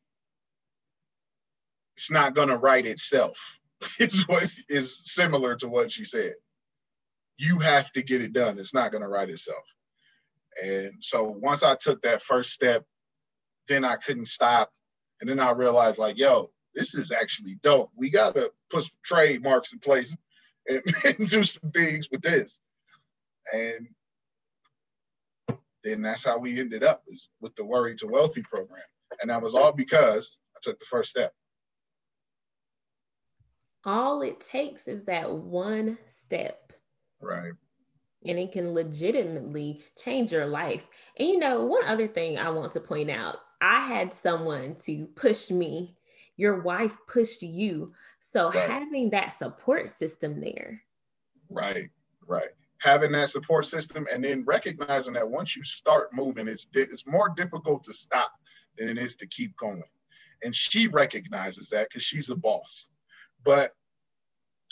It's 1.97 2.11
not 2.11 2.35
gonna 2.35 2.57
write 2.57 2.87
itself. 2.87 3.59
Is 3.99 4.29
what 4.29 4.49
is 4.69 5.03
similar 5.05 5.57
to 5.57 5.69
what 5.69 5.91
she 5.91 6.05
said. 6.05 6.35
You 7.39 7.59
have 7.59 7.91
to 7.93 8.03
get 8.03 8.21
it 8.21 8.33
done. 8.33 8.59
It's 8.59 8.75
not 8.75 8.93
gonna 8.93 9.09
write 9.09 9.29
itself. 9.29 9.65
And 10.63 10.93
so 11.01 11.25
once 11.43 11.63
I 11.65 11.75
took 11.75 12.01
that 12.03 12.23
first 12.23 12.53
step, 12.53 12.85
then 13.67 13.85
I 13.85 13.97
couldn't 13.97 14.27
stop. 14.27 14.71
And 15.21 15.29
then 15.29 15.41
I 15.41 15.51
realized, 15.51 15.99
like, 15.99 16.19
yo, 16.19 16.53
this 16.75 16.95
is 16.95 17.11
actually 17.11 17.59
dope. 17.63 17.91
We 17.97 18.11
gotta 18.11 18.53
put 18.71 18.85
some 18.85 18.99
trademarks 19.05 19.73
in 19.73 19.81
place 19.81 20.17
and, 20.69 20.83
and 21.19 21.29
do 21.29 21.45
some 21.45 21.71
things 21.71 22.09
with 22.11 22.23
this. 22.23 22.61
And 23.53 23.89
then 25.85 26.03
that's 26.03 26.25
how 26.25 26.39
we 26.39 26.61
ended 26.61 26.85
up 26.85 27.03
with 27.41 27.55
the 27.57 27.65
Worry 27.65 27.95
to 27.97 28.07
Wealthy 28.07 28.43
program. 28.43 28.83
And 29.21 29.31
that 29.31 29.43
was 29.43 29.55
all 29.55 29.73
because 29.73 30.39
I 30.57 30.61
took 30.63 30.79
the 30.79 30.87
first 30.87 31.11
step. 31.11 31.33
All 33.85 34.23
it 34.23 34.41
takes 34.41 34.87
is 34.87 35.05
that 35.05 35.33
one 35.33 35.99
step. 36.07 36.73
Right. 37.21 37.53
And 38.25 38.39
it 38.39 38.53
can 38.53 38.73
legitimately 38.73 39.83
change 39.99 40.31
your 40.31 40.47
life. 40.47 40.87
And 41.19 41.29
you 41.29 41.39
know, 41.39 41.65
one 41.65 41.85
other 41.85 42.07
thing 42.07 42.39
I 42.39 42.51
want 42.51 42.73
to 42.73 42.81
point 42.81 43.11
out 43.11 43.39
I 43.61 43.81
had 43.81 44.13
someone 44.15 44.77
to 44.85 45.07
push 45.15 45.51
me. 45.51 45.97
Your 46.37 46.63
wife 46.63 46.97
pushed 47.09 47.43
you. 47.43 47.93
So 48.21 48.51
right. 48.51 48.69
having 48.69 49.11
that 49.11 49.33
support 49.33 49.91
system 49.91 50.41
there. 50.41 50.83
Right, 51.51 51.91
right 52.27 52.51
having 52.83 53.13
that 53.13 53.31
support 53.31 53.65
system 53.65 54.07
and 54.13 54.25
then 54.25 54.45
recognizing 54.45 55.15
that 55.15 55.29
once 55.29 55.57
you 55.57 55.63
start 55.63 56.13
moving, 56.13 56.49
it's 56.49 56.67
it's 56.75 57.07
more 57.07 57.29
difficult 57.37 57.85
to 57.85 57.93
stop 57.93 58.33
than 58.77 58.89
it 58.89 58.99
is 58.99 59.15
to 59.17 59.27
keep 59.29 59.57
going. 59.57 59.85
And 60.43 60.55
she 60.55 60.89
recognizes 60.89 61.69
that 61.69 61.89
because 61.89 62.03
she's 62.03 62.31
a 62.31 62.35
boss. 62.35 62.89
But 63.45 63.75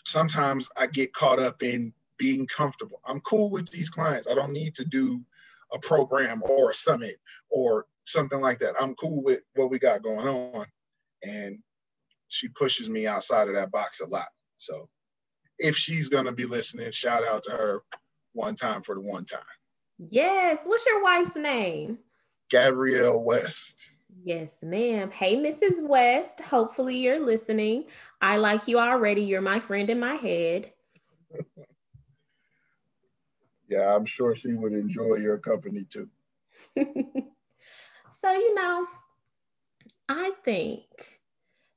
sometimes 0.05 0.69
I 0.77 0.89
get 0.89 1.13
caught 1.13 1.39
up 1.39 1.63
in 1.63 1.93
being 2.19 2.47
comfortable. 2.49 3.01
I'm 3.07 3.21
cool 3.21 3.51
with 3.51 3.71
these 3.71 3.91
clients. 3.91 4.27
I 4.29 4.35
don't 4.35 4.53
need 4.53 4.75
to 4.75 4.85
do 4.85 5.21
a 5.73 5.79
program 5.79 6.43
or 6.43 6.71
a 6.71 6.75
summit 6.75 7.17
or 7.49 7.87
something 8.05 8.41
like 8.41 8.59
that. 8.59 8.75
I'm 8.81 8.97
cool 8.97 9.23
with 9.23 9.41
what 9.55 9.71
we 9.71 9.79
got 9.79 10.03
going 10.03 10.27
on. 10.27 10.67
And 11.23 11.59
she 12.29 12.49
pushes 12.49 12.89
me 12.89 13.07
outside 13.07 13.49
of 13.49 13.55
that 13.55 13.71
box 13.71 14.01
a 14.01 14.07
lot. 14.07 14.29
So 14.57 14.89
if 15.59 15.77
she's 15.77 16.09
going 16.09 16.27
to 16.27 16.33
be 16.33 16.47
listening, 16.47 16.91
shout 16.91 17.27
out 17.27 17.43
to 17.45 17.53
her 17.53 17.83
one 18.33 18.55
time 18.57 18.83
for 18.83 18.95
the 18.95 19.01
one 19.01 19.25
time. 19.25 19.41
Yes. 19.99 20.61
What's 20.65 20.87
your 20.87 21.03
wife's 21.03 21.37
name? 21.37 21.99
Gabrielle 22.51 23.21
West. 23.23 23.77
Yes, 24.23 24.57
ma'am. 24.63 25.11
Hey, 25.11 25.37
Mrs. 25.37 25.87
West. 25.87 26.41
Hopefully 26.41 26.97
you're 26.97 27.25
listening. 27.25 27.85
I 28.21 28.37
like 28.37 28.69
you 28.69 28.79
already. 28.79 29.23
You're 29.23 29.41
my 29.41 29.61
friend 29.61 29.89
in 29.89 30.01
my 30.01 30.15
head. 30.15 30.73
yeah, 33.69 33.95
I'm 33.95 34.05
sure 34.05 34.35
she 34.35 34.53
would 34.53 34.73
enjoy 34.73 35.17
your 35.17 35.39
company 35.39 35.87
too. 35.89 36.09
so, 36.77 38.33
you 38.33 38.55
know, 38.55 38.87
I 40.11 40.33
think 40.45 40.83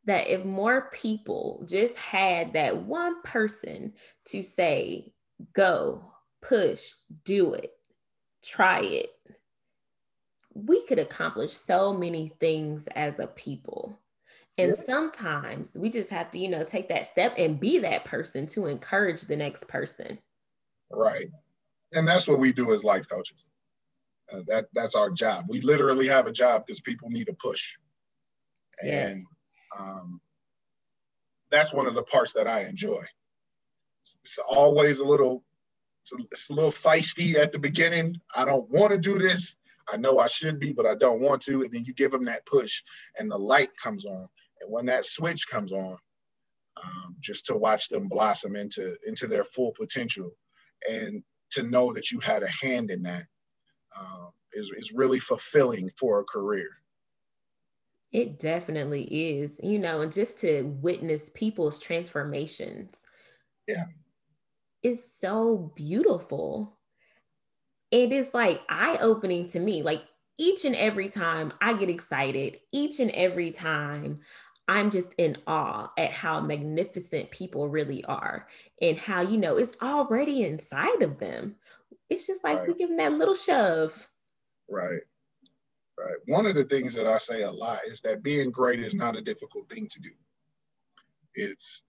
that 0.06 0.28
if 0.28 0.44
more 0.44 0.90
people 0.92 1.63
just 1.70 1.96
had 1.98 2.54
that 2.54 2.78
one 2.78 3.22
person 3.22 3.94
to 4.25 4.42
say, 4.42 5.13
go, 5.54 6.04
push, 6.42 6.94
do 7.25 7.54
it, 7.54 7.74
try 8.44 8.80
it, 8.82 9.12
we 10.56 10.84
could 10.88 10.98
accomplish 10.98 11.54
so 11.54 11.94
many 11.94 12.32
things 12.40 12.88
as 12.96 13.20
a 13.20 13.28
people. 13.28 14.00
And 14.58 14.75
yeah. 14.75 14.84
sometimes 14.84 15.75
we 15.75 15.92
just 15.92 16.10
have 16.10 16.32
to, 16.32 16.40
you 16.40 16.48
know, 16.50 16.63
take 16.63 16.90
that 16.90 17.06
step 17.06 17.36
and 17.38 17.60
be 17.60 17.78
that 17.80 18.04
person 18.04 18.48
to 18.48 18.66
encourage 18.66 19.22
the 19.22 19.36
next 19.36 19.68
person. 19.68 20.18
Right. 20.90 21.30
And 21.92 22.08
that's 22.08 22.28
what 22.28 22.40
we 22.40 22.52
do 22.52 22.74
as 22.74 22.84
life 22.84 23.08
coaches. 23.08 23.48
Uh, 24.32 24.40
that 24.48 24.66
that's 24.74 24.96
our 24.96 25.12
job. 25.12 25.46
We 25.48 25.62
literally 25.62 26.08
have 26.08 26.25
a 26.25 26.32
job 26.32 26.66
because 26.66 26.82
people 26.82 27.10
need 27.12 27.30
a 27.30 27.34
push. 27.34 27.75
And 28.82 29.25
um, 29.80 30.22
that's 31.51 31.74
one 31.74 31.88
of 31.88 31.94
the 31.94 32.03
parts 32.03 32.34
that 32.34 32.48
I 32.48 32.63
enjoy 32.65 33.03
it's 34.24 34.39
always 34.48 35.00
a 35.00 35.06
little 35.06 35.44
it's 36.32 36.50
a 36.50 36.53
little 36.53 36.72
feisty 36.72 37.36
at 37.36 37.53
the 37.53 37.60
beginning. 37.60 38.13
I 38.36 38.44
don't 38.44 38.70
want 38.70 38.92
to 38.92 38.98
do 38.98 39.18
this. 39.18 39.56
I 39.92 39.96
know 39.96 40.20
I 40.20 40.27
should 40.27 40.60
be, 40.60 40.74
but 40.74 40.86
I 40.86 40.96
don't 40.96 41.22
want 41.22 41.42
to. 41.44 41.63
And 41.63 41.72
then 41.72 41.86
you 41.86 41.94
give 41.94 42.12
them 42.12 42.25
that 42.25 42.46
push, 42.46 42.82
and 43.18 43.32
the 43.32 43.38
light 43.38 43.70
comes 43.82 44.06
on. 44.06 44.27
And 44.62 44.72
when 44.72 44.86
that 44.88 45.06
switch 45.06 45.48
comes 45.48 45.72
on, 45.72 45.98
um, 46.84 47.15
just 47.22 47.46
to 47.46 47.56
watch 47.56 47.88
them 47.88 48.10
blossom 48.10 48.58
into 48.58 48.98
into 49.08 49.27
their 49.27 49.46
full 49.46 49.72
potential, 49.77 50.32
and 50.89 51.24
to 51.51 51.63
know 51.63 51.94
that 51.94 52.12
you 52.12 52.20
had 52.20 52.44
a 52.44 52.50
hand 52.50 52.92
in 52.92 53.01
that 53.03 53.24
um, 53.98 54.30
is 54.53 54.72
is 54.75 54.92
really 54.94 55.20
fulfilling 55.20 55.89
for 55.98 56.20
a 56.20 56.25
career. 56.25 56.70
It 58.13 58.38
definitely 58.38 59.03
is, 59.03 59.60
you 59.63 59.79
know, 59.79 60.01
and 60.01 60.13
just 60.13 60.38
to 60.39 60.62
witness 60.82 61.32
people's 61.34 61.79
transformations. 61.79 63.01
Yeah. 63.67 63.86
Is 64.84 65.12
so 65.12 65.74
beautiful. 65.75 66.77
It 67.89 68.12
is 68.12 68.34
like 68.34 68.62
eye 68.70 69.00
opening 69.01 69.48
to 69.50 69.60
me. 69.60 69.82
Like 69.82 70.03
each 70.38 70.63
and 70.63 70.75
every 70.75 71.10
time 71.10 71.53
I 71.60 71.74
get 71.74 71.89
excited, 71.89 72.60
each 72.72 73.00
and 73.00 73.10
every 73.12 73.50
time 73.50 74.20
I'm 74.67 74.91
just 74.91 75.13
in 75.17 75.38
awe 75.48 75.91
at 75.98 76.12
how 76.12 76.39
magnificent 76.39 77.32
people 77.32 77.67
really 77.67 78.03
are 78.05 78.48
and 78.82 78.98
how, 78.98 79.22
you 79.22 79.38
know, 79.38 79.58
it's 79.58 79.77
already 79.82 80.43
inside 80.43 81.01
of 81.01 81.17
them. 81.17 81.55
It's 82.10 82.27
just 82.27 82.43
like 82.43 82.60
right. 82.60 82.67
we 82.67 82.75
give 82.75 82.89
them 82.89 82.98
that 82.98 83.13
little 83.13 83.34
shove. 83.34 84.08
Right. 84.70 85.01
Right. 85.98 86.18
One 86.26 86.46
of 86.46 86.56
the 86.56 86.64
things 86.64 86.94
that 86.96 87.06
I 87.06 87.20
say 87.20 87.44
a 87.44 87.52
lot 87.52 87.80
is 87.86 88.02
that 88.02 88.24
being 88.24 88.50
great 88.50 88.80
is 88.80 88.96
not 88.96 89.16
a 89.16 89.22
difficult 89.22 89.70
thing 89.70 89.88
to 89.90 90.00
do. 90.00 90.10
It's 91.36 91.84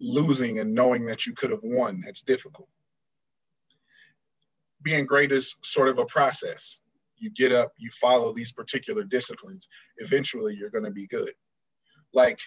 losing 0.00 0.60
and 0.60 0.74
knowing 0.74 1.04
that 1.06 1.26
you 1.26 1.32
could 1.32 1.50
have 1.50 1.62
won 1.62 2.00
that's 2.04 2.22
difficult. 2.22 2.68
Being 4.82 5.06
great 5.06 5.32
is 5.32 5.56
sort 5.62 5.88
of 5.88 5.98
a 5.98 6.04
process. 6.04 6.80
You 7.16 7.30
get 7.30 7.52
up, 7.52 7.72
you 7.78 7.90
follow 8.00 8.32
these 8.32 8.52
particular 8.52 9.02
disciplines. 9.02 9.68
Eventually, 9.98 10.54
you're 10.54 10.70
going 10.70 10.84
to 10.84 10.90
be 10.90 11.06
good. 11.06 11.32
Like, 12.12 12.38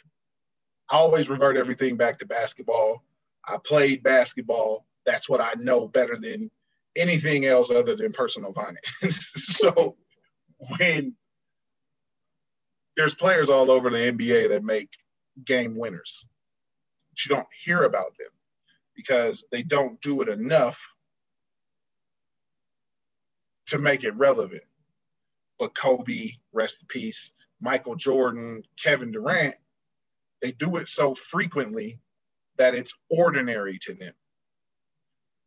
I 0.89 0.97
always 0.97 1.29
revert 1.29 1.57
everything 1.57 1.97
back 1.97 2.19
to 2.19 2.25
basketball. 2.25 3.03
I 3.45 3.57
played 3.65 4.03
basketball. 4.03 4.85
That's 5.05 5.27
what 5.27 5.41
I 5.41 5.53
know 5.57 5.87
better 5.87 6.17
than 6.17 6.49
anything 6.95 7.45
else 7.45 7.71
other 7.71 7.95
than 7.95 8.11
personal 8.11 8.53
finance. 8.53 9.31
so 9.35 9.95
when 10.77 11.15
there's 12.95 13.13
players 13.13 13.49
all 13.49 13.69
over 13.71 13.89
the 13.89 13.97
NBA 13.97 14.49
that 14.49 14.63
make 14.63 14.89
game 15.45 15.77
winners, 15.77 16.25
but 17.09 17.25
you 17.25 17.35
don't 17.35 17.47
hear 17.63 17.83
about 17.83 18.17
them 18.17 18.29
because 18.95 19.43
they 19.51 19.61
don't 19.61 20.01
do 20.01 20.21
it 20.21 20.29
enough 20.29 20.81
to 23.67 23.77
make 23.77 24.03
it 24.03 24.15
relevant. 24.15 24.63
But 25.59 25.75
Kobe, 25.75 26.31
rest 26.51 26.81
in 26.81 26.87
peace, 26.87 27.33
Michael 27.61 27.95
Jordan, 27.95 28.63
Kevin 28.81 29.11
Durant, 29.11 29.55
they 30.41 30.51
do 30.51 30.77
it 30.77 30.87
so 30.87 31.13
frequently 31.15 31.99
that 32.57 32.75
it's 32.75 32.93
ordinary 33.09 33.77
to 33.81 33.93
them. 33.93 34.13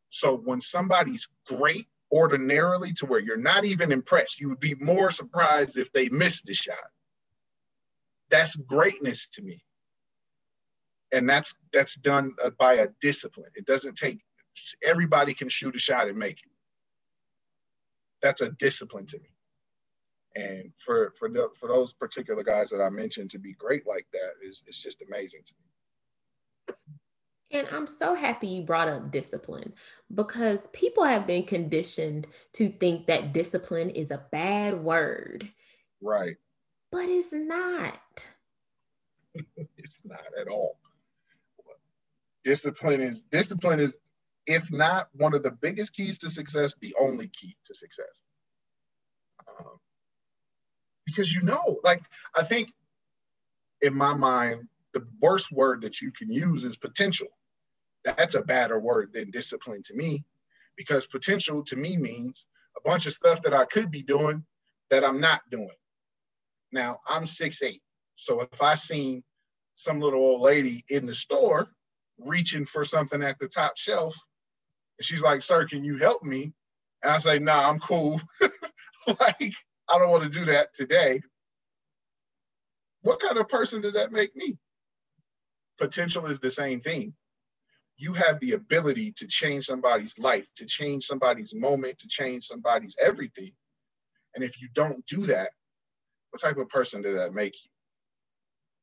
So 0.09 0.37
when 0.37 0.61
somebody's 0.61 1.29
great 1.47 1.87
ordinarily 2.13 2.93
to 2.95 3.07
where 3.07 3.21
you're 3.21 3.37
not 3.37 3.65
even 3.65 3.93
impressed. 3.93 4.41
You 4.41 4.49
would 4.51 4.61
be 4.61 4.75
more 4.77 5.11
surprised 5.11 5.77
if 5.77 5.93
they 5.93 6.09
missed 6.09 6.47
the 6.47 6.55
shot. 6.55 6.77
That's 8.31 8.57
greatness 8.57 9.29
to 9.35 9.43
me. 9.43 9.61
And 11.13 11.29
that's 11.29 11.55
that's 11.73 11.97
done 11.97 12.35
uh, 12.43 12.51
by 12.51 12.75
a 12.75 12.89
discipline. 13.01 13.51
It 13.55 13.67
doesn't 13.67 13.97
take 13.97 14.21
everybody 14.85 15.35
can 15.35 15.49
shoot 15.49 15.75
a 15.75 15.79
shot 15.79 16.09
and 16.09 16.17
make 16.17 16.39
it. 16.39 16.53
That's 18.23 18.43
a 18.43 18.51
discipline 18.51 19.07
to 19.07 19.19
me. 19.19 19.31
And 20.37 20.73
for 20.85 21.13
for 21.19 21.29
the, 21.29 21.49
for 21.59 21.69
those 21.69 21.93
particular 21.93 22.45
guys 22.45 22.71
that 22.71 22.81
I 22.81 22.91
mentioned 22.91 23.31
to 23.31 23.41
be 23.41 23.55
great 23.55 23.87
like 23.87 24.07
that 24.13 24.35
is 24.43 24.63
it's 24.67 24.81
just 24.81 25.03
amazing 25.03 25.41
to 25.47 25.55
me. 25.59 25.70
And 27.53 27.67
I'm 27.73 27.87
so 27.87 28.15
happy 28.15 28.47
you 28.47 28.63
brought 28.63 28.89
up 28.89 29.11
discipline 29.11 29.73
because 30.15 30.69
people 30.69 31.05
have 31.05 31.27
been 31.27 31.43
conditioned 31.43 32.29
to 32.55 32.69
think 32.69 33.07
that 33.07 33.33
discipline 33.33 33.91
is 33.91 34.11
a 34.13 34.23
bad 34.31 34.83
word. 34.83 35.49
Right. 36.01 36.37
But 36.93 37.09
it's 37.09 37.33
not. 37.33 38.31
it's 39.57 39.99
not 40.05 40.21
at 40.41 40.49
all. 40.49 40.79
Discipline 42.45 43.01
is 43.01 43.23
discipline 43.31 43.81
is 43.81 43.99
if 44.47 44.73
not 44.73 45.09
one 45.13 45.35
of 45.35 45.43
the 45.43 45.51
biggest 45.51 45.93
keys 45.93 46.19
to 46.19 46.31
success, 46.31 46.75
the 46.81 46.95
only 46.99 47.29
key 47.29 47.57
to 47.67 47.75
success. 47.75 48.07
Um, 49.47 49.79
because 51.05 51.33
you 51.35 51.43
know, 51.43 51.79
like 51.85 52.03
I 52.35 52.45
think 52.45 52.73
in 53.83 53.95
my 53.95 54.15
mind, 54.15 54.69
the 54.95 55.07
worst 55.21 55.53
word 55.53 55.83
that 55.83 56.01
you 56.01 56.13
can 56.13 56.33
use 56.33 56.65
is 56.65 56.77
potential 56.77 57.29
that's 58.05 58.35
a 58.35 58.43
badder 58.43 58.79
word 58.79 59.13
than 59.13 59.31
discipline 59.31 59.83
to 59.85 59.95
me 59.95 60.25
because 60.77 61.07
potential 61.07 61.63
to 61.65 61.77
me 61.77 61.97
means 61.97 62.47
a 62.77 62.81
bunch 62.89 63.07
of 63.07 63.13
stuff 63.13 63.43
that 63.43 63.55
I 63.55 63.65
could 63.65 63.91
be 63.91 64.03
doing 64.03 64.45
that 64.91 65.05
I'm 65.05 65.21
not 65.21 65.43
doing. 65.51 65.69
Now, 66.73 66.99
I'm 67.07 67.27
six 67.27 67.63
eight, 67.63 67.83
So 68.17 68.41
if 68.41 68.63
I 68.63 68.75
seen 68.77 69.23
some 69.75 70.01
little 70.01 70.21
old 70.21 70.41
lady 70.41 70.85
in 70.89 71.07
the 71.07 71.15
store 71.15 71.69
reaching 72.19 72.65
for 72.65 72.85
something 72.85 73.23
at 73.23 73.39
the 73.39 73.49
top 73.49 73.77
shelf, 73.77 74.17
and 74.99 75.05
she's 75.05 75.23
like, 75.23 75.43
Sir, 75.43 75.67
can 75.67 75.85
you 75.85 75.97
help 75.99 76.23
me? 76.23 76.53
And 77.03 77.13
I 77.13 77.19
say, 77.19 77.39
Nah, 77.39 77.69
I'm 77.69 77.79
cool. 77.79 78.21
like, 79.07 79.55
I 79.89 79.99
don't 79.99 80.11
want 80.11 80.25
to 80.25 80.39
do 80.39 80.45
that 80.47 80.73
today. 80.75 81.21
What 83.03 83.21
kind 83.21 83.39
of 83.39 83.49
person 83.49 83.81
does 83.81 83.95
that 83.95 84.13
make 84.13 84.35
me? 84.37 84.59
Potential 85.79 86.27
is 86.27 86.41
the 86.41 86.51
same 86.51 86.81
thing 86.81 87.15
you 88.01 88.15
have 88.15 88.41
the 88.41 88.53
ability 88.53 89.13
to 89.13 89.27
change 89.27 89.67
somebody's 89.67 90.19
life, 90.19 90.47
to 90.57 90.65
change 90.65 91.05
somebody's 91.05 91.55
moment, 91.55 91.99
to 91.99 92.09
change 92.09 92.45
somebody's 92.45 92.97
everything. 92.99 93.53
And 94.35 94.43
if 94.43 94.61
you 94.61 94.69
don't 94.73 95.05
do 95.05 95.27
that, 95.27 95.51
what 96.31 96.41
type 96.41 96.57
of 96.57 96.71
person 96.71 97.03
did 97.03 97.19
that 97.19 97.35
make 97.35 97.55
you? 97.63 97.71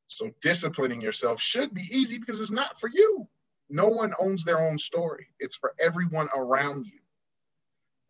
So 0.08 0.30
disciplining 0.42 1.02
yourself 1.02 1.42
should 1.42 1.74
be 1.74 1.86
easy 1.92 2.20
because 2.20 2.40
it's 2.40 2.52
not 2.52 2.80
for 2.80 2.90
you. 2.94 3.28
No 3.72 3.88
one 3.88 4.14
owns 4.20 4.44
their 4.44 4.60
own 4.60 4.78
story. 4.78 5.28
It's 5.40 5.56
for 5.56 5.74
everyone 5.80 6.30
around 6.36 6.86
you. 6.86 7.00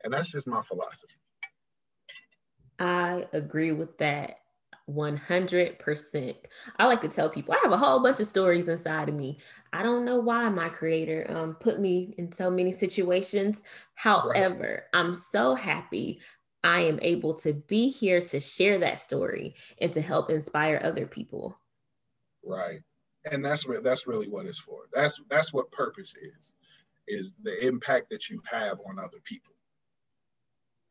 And 0.04 0.12
that's 0.12 0.30
just 0.30 0.46
my 0.46 0.62
philosophy. 0.62 1.16
I 2.80 3.28
agree 3.32 3.72
with 3.72 3.98
that 4.00 4.40
100%. 4.90 6.36
I 6.80 6.86
like 6.86 7.02
to 7.02 7.08
tell 7.10 7.30
people 7.30 7.54
I 7.54 7.60
have 7.64 7.72
a 7.72 7.78
whole 7.78 8.00
bunch 8.00 8.20
of 8.20 8.28
stories 8.28 8.68
inside 8.68 9.10
of 9.10 9.16
me. 9.16 9.40
I 9.74 9.84
don't 9.84 10.06
know 10.06 10.20
why 10.20 10.48
my 10.50 10.70
creator 10.70 11.26
um, 11.30 11.56
put 11.56 11.80
me 11.80 12.14
in 12.18 12.32
so 12.32 12.50
many 12.50 12.72
situations. 12.72 13.64
However, 13.96 14.86
right. 14.94 15.00
I'm 15.00 15.14
so 15.14 15.56
happy 15.56 16.22
I 16.64 16.80
am 16.82 17.00
able 17.02 17.36
to 17.40 17.54
be 17.54 17.90
here 17.90 18.22
to 18.22 18.40
share 18.40 18.80
that 18.80 19.00
story 19.00 19.56
and 19.80 19.94
to 19.94 20.02
help 20.02 20.30
inspire 20.30 20.82
other 20.84 21.06
people. 21.06 21.58
Right. 22.44 22.80
And 23.30 23.44
that's 23.44 23.68
what 23.68 23.84
that's 23.84 24.08
really 24.08 24.30
what 24.30 24.46
it's 24.46 24.60
for. 24.60 24.84
That's 24.94 25.22
that's 25.30 25.52
what 25.52 25.72
purpose 25.72 26.16
is. 26.16 26.54
Is 27.08 27.34
the 27.44 27.66
impact 27.66 28.10
that 28.10 28.30
you 28.30 28.42
have 28.46 28.80
on 28.88 29.00
other 29.00 29.20
people. 29.24 29.54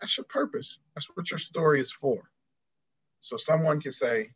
That's 0.01 0.17
your 0.17 0.25
purpose. 0.25 0.79
That's 0.95 1.09
what 1.15 1.31
your 1.31 1.39
story 1.39 1.81
is 1.81 1.93
for. 1.93 2.31
So 3.27 3.37
someone 3.37 3.81
can 3.81 3.93
say, 3.93 4.31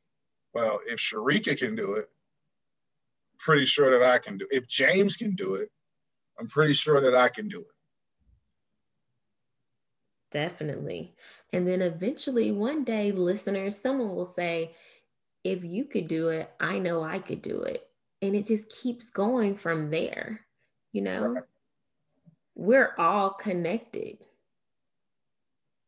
well, 0.52 0.80
if 0.84 0.98
Shereka 0.98 1.56
can 1.56 1.76
do 1.76 1.92
it, 1.94 2.10
I'm 3.32 3.38
pretty 3.38 3.64
sure 3.64 3.88
that 3.96 4.04
I 4.04 4.18
can 4.18 4.36
do 4.36 4.48
it. 4.50 4.56
If 4.56 4.66
James 4.66 5.16
can 5.16 5.36
do 5.36 5.54
it, 5.54 5.70
I'm 6.40 6.48
pretty 6.48 6.72
sure 6.72 7.00
that 7.00 7.14
I 7.14 7.28
can 7.28 7.46
do 7.46 7.60
it. 7.60 7.66
Definitely. 10.32 11.14
And 11.52 11.68
then 11.68 11.82
eventually, 11.82 12.50
one 12.50 12.82
day, 12.82 13.12
listeners, 13.12 13.78
someone 13.78 14.12
will 14.12 14.26
say, 14.26 14.74
if 15.44 15.62
you 15.62 15.84
could 15.84 16.08
do 16.08 16.30
it, 16.30 16.50
I 16.58 16.80
know 16.80 17.04
I 17.04 17.20
could 17.20 17.42
do 17.42 17.62
it. 17.62 17.86
And 18.22 18.34
it 18.34 18.48
just 18.48 18.76
keeps 18.82 19.08
going 19.08 19.54
from 19.54 19.90
there. 19.90 20.40
You 20.90 21.02
know, 21.02 21.26
right. 21.28 21.44
we're 22.56 22.92
all 22.98 23.30
connected. 23.34 24.18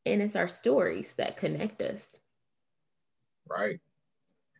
And 0.06 0.22
it's 0.22 0.36
our 0.36 0.46
stories 0.46 1.14
that 1.14 1.36
connect 1.36 1.82
us 1.82 2.20
right? 3.52 3.80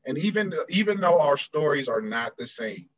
And 0.06 0.18
even 0.18 0.52
even 0.68 1.00
though 1.00 1.20
our 1.20 1.36
stories 1.36 1.88
are 1.88 2.00
not 2.00 2.36
the 2.36 2.46
same, 2.46 2.88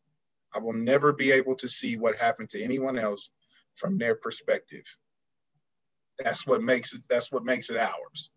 I 0.55 0.59
will 0.59 0.73
never 0.73 1.13
be 1.13 1.33
able 1.33 1.57
to 1.57 1.69
see 1.69 1.97
what 1.97 2.17
happened 2.17 2.51
to 2.51 2.63
anyone 2.63 2.99
else 2.99 3.31
from 3.75 3.99
their 3.99 4.15
perspective. 4.15 4.85
That's 6.19 6.47
what 6.47 6.63
makes 6.63 6.95
it 6.95 7.03
that's 7.09 7.31
what 7.33 7.45
makes 7.45 7.71
it 7.71 7.77
ours. 7.77 8.31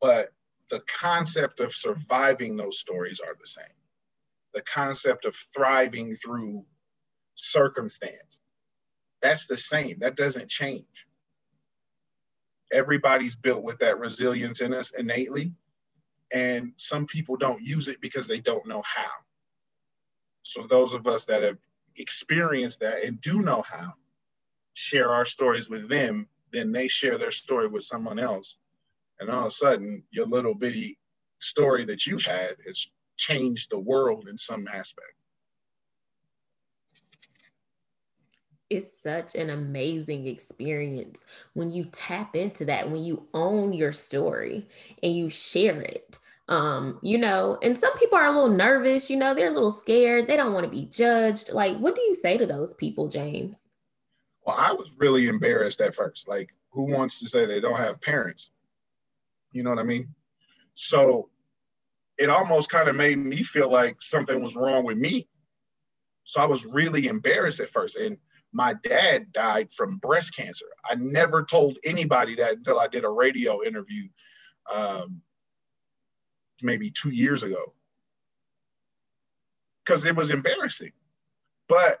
But 0.00 0.32
the 0.70 0.82
concept 0.88 1.60
of 1.60 1.74
surviving 1.74 2.56
those 2.56 2.78
stories 2.78 3.20
are 3.20 3.36
the 3.38 3.46
same. 3.46 3.64
The 4.54 4.62
concept 4.62 5.24
of 5.24 5.36
thriving 5.54 6.16
through 6.16 6.64
circumstance. 7.34 8.40
That's 9.20 9.46
the 9.46 9.56
same. 9.56 9.98
That 10.00 10.16
doesn't 10.16 10.50
change. 10.50 11.06
Everybody's 12.72 13.36
built 13.36 13.62
with 13.62 13.78
that 13.80 13.98
resilience 13.98 14.60
in 14.60 14.74
us 14.74 14.90
innately. 14.92 15.52
And 16.34 16.72
some 16.76 17.06
people 17.06 17.36
don't 17.36 17.62
use 17.62 17.88
it 17.88 18.00
because 18.00 18.26
they 18.26 18.40
don't 18.40 18.66
know 18.66 18.82
how. 18.82 19.10
So, 20.42 20.62
those 20.62 20.92
of 20.92 21.06
us 21.06 21.24
that 21.26 21.42
have 21.42 21.58
experienced 21.96 22.80
that 22.80 23.04
and 23.04 23.20
do 23.20 23.42
know 23.42 23.62
how, 23.62 23.94
share 24.74 25.12
our 25.12 25.24
stories 25.24 25.68
with 25.68 25.88
them, 25.88 26.26
then 26.52 26.72
they 26.72 26.88
share 26.88 27.18
their 27.18 27.30
story 27.30 27.68
with 27.68 27.84
someone 27.84 28.18
else. 28.18 28.58
And 29.20 29.30
all 29.30 29.42
of 29.42 29.48
a 29.48 29.50
sudden, 29.50 30.02
your 30.10 30.26
little 30.26 30.54
bitty 30.54 30.98
story 31.40 31.84
that 31.84 32.06
you 32.06 32.18
had 32.18 32.56
has 32.66 32.88
changed 33.16 33.70
the 33.70 33.78
world 33.78 34.28
in 34.28 34.38
some 34.38 34.66
aspect. 34.68 35.14
It's 38.70 39.02
such 39.02 39.34
an 39.34 39.50
amazing 39.50 40.26
experience 40.26 41.26
when 41.52 41.70
you 41.70 41.84
tap 41.92 42.34
into 42.34 42.64
that, 42.64 42.90
when 42.90 43.04
you 43.04 43.28
own 43.34 43.74
your 43.74 43.92
story 43.92 44.66
and 45.02 45.14
you 45.14 45.28
share 45.28 45.82
it. 45.82 46.18
Um, 46.48 46.98
you 47.02 47.18
know, 47.18 47.56
and 47.62 47.78
some 47.78 47.96
people 47.98 48.18
are 48.18 48.26
a 48.26 48.32
little 48.32 48.48
nervous, 48.48 49.08
you 49.08 49.16
know, 49.16 49.32
they're 49.32 49.50
a 49.50 49.54
little 49.54 49.70
scared, 49.70 50.26
they 50.26 50.36
don't 50.36 50.52
want 50.52 50.64
to 50.64 50.70
be 50.70 50.86
judged. 50.86 51.52
Like, 51.52 51.76
what 51.78 51.94
do 51.94 52.02
you 52.02 52.14
say 52.14 52.36
to 52.36 52.46
those 52.46 52.74
people, 52.74 53.08
James? 53.08 53.68
Well, 54.44 54.56
I 54.58 54.72
was 54.72 54.92
really 54.98 55.28
embarrassed 55.28 55.80
at 55.80 55.94
first. 55.94 56.28
Like, 56.28 56.50
who 56.72 56.92
wants 56.92 57.20
to 57.20 57.28
say 57.28 57.46
they 57.46 57.60
don't 57.60 57.78
have 57.78 58.00
parents? 58.00 58.50
You 59.52 59.62
know 59.62 59.70
what 59.70 59.78
I 59.78 59.84
mean? 59.84 60.12
So 60.74 61.28
it 62.18 62.28
almost 62.28 62.70
kind 62.70 62.88
of 62.88 62.96
made 62.96 63.18
me 63.18 63.42
feel 63.42 63.70
like 63.70 64.00
something 64.00 64.42
was 64.42 64.56
wrong 64.56 64.84
with 64.84 64.98
me. 64.98 65.28
So 66.24 66.40
I 66.40 66.46
was 66.46 66.66
really 66.66 67.06
embarrassed 67.06 67.60
at 67.60 67.70
first. 67.70 67.96
And 67.96 68.18
my 68.52 68.74
dad 68.84 69.32
died 69.32 69.72
from 69.72 69.96
breast 69.96 70.36
cancer. 70.36 70.66
I 70.88 70.94
never 70.96 71.44
told 71.44 71.78
anybody 71.84 72.34
that 72.36 72.52
until 72.52 72.80
I 72.80 72.86
did 72.86 73.04
a 73.04 73.08
radio 73.08 73.62
interview 73.62 74.08
um, 74.74 75.22
maybe 76.62 76.90
two 76.90 77.10
years 77.10 77.42
ago 77.42 77.74
because 79.84 80.04
it 80.04 80.16
was 80.16 80.30
embarrassing. 80.30 80.92
But 81.68 81.98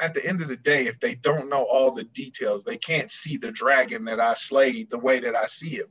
at 0.00 0.14
the 0.14 0.24
end 0.26 0.42
of 0.42 0.48
the 0.48 0.56
day, 0.56 0.86
if 0.86 0.98
they 1.00 1.14
don't 1.14 1.48
know 1.48 1.64
all 1.64 1.92
the 1.92 2.04
details, 2.04 2.64
they 2.64 2.76
can't 2.76 3.10
see 3.10 3.36
the 3.36 3.52
dragon 3.52 4.04
that 4.06 4.20
I 4.20 4.34
slayed 4.34 4.90
the 4.90 4.98
way 4.98 5.20
that 5.20 5.36
I 5.36 5.46
see 5.46 5.70
him. 5.70 5.86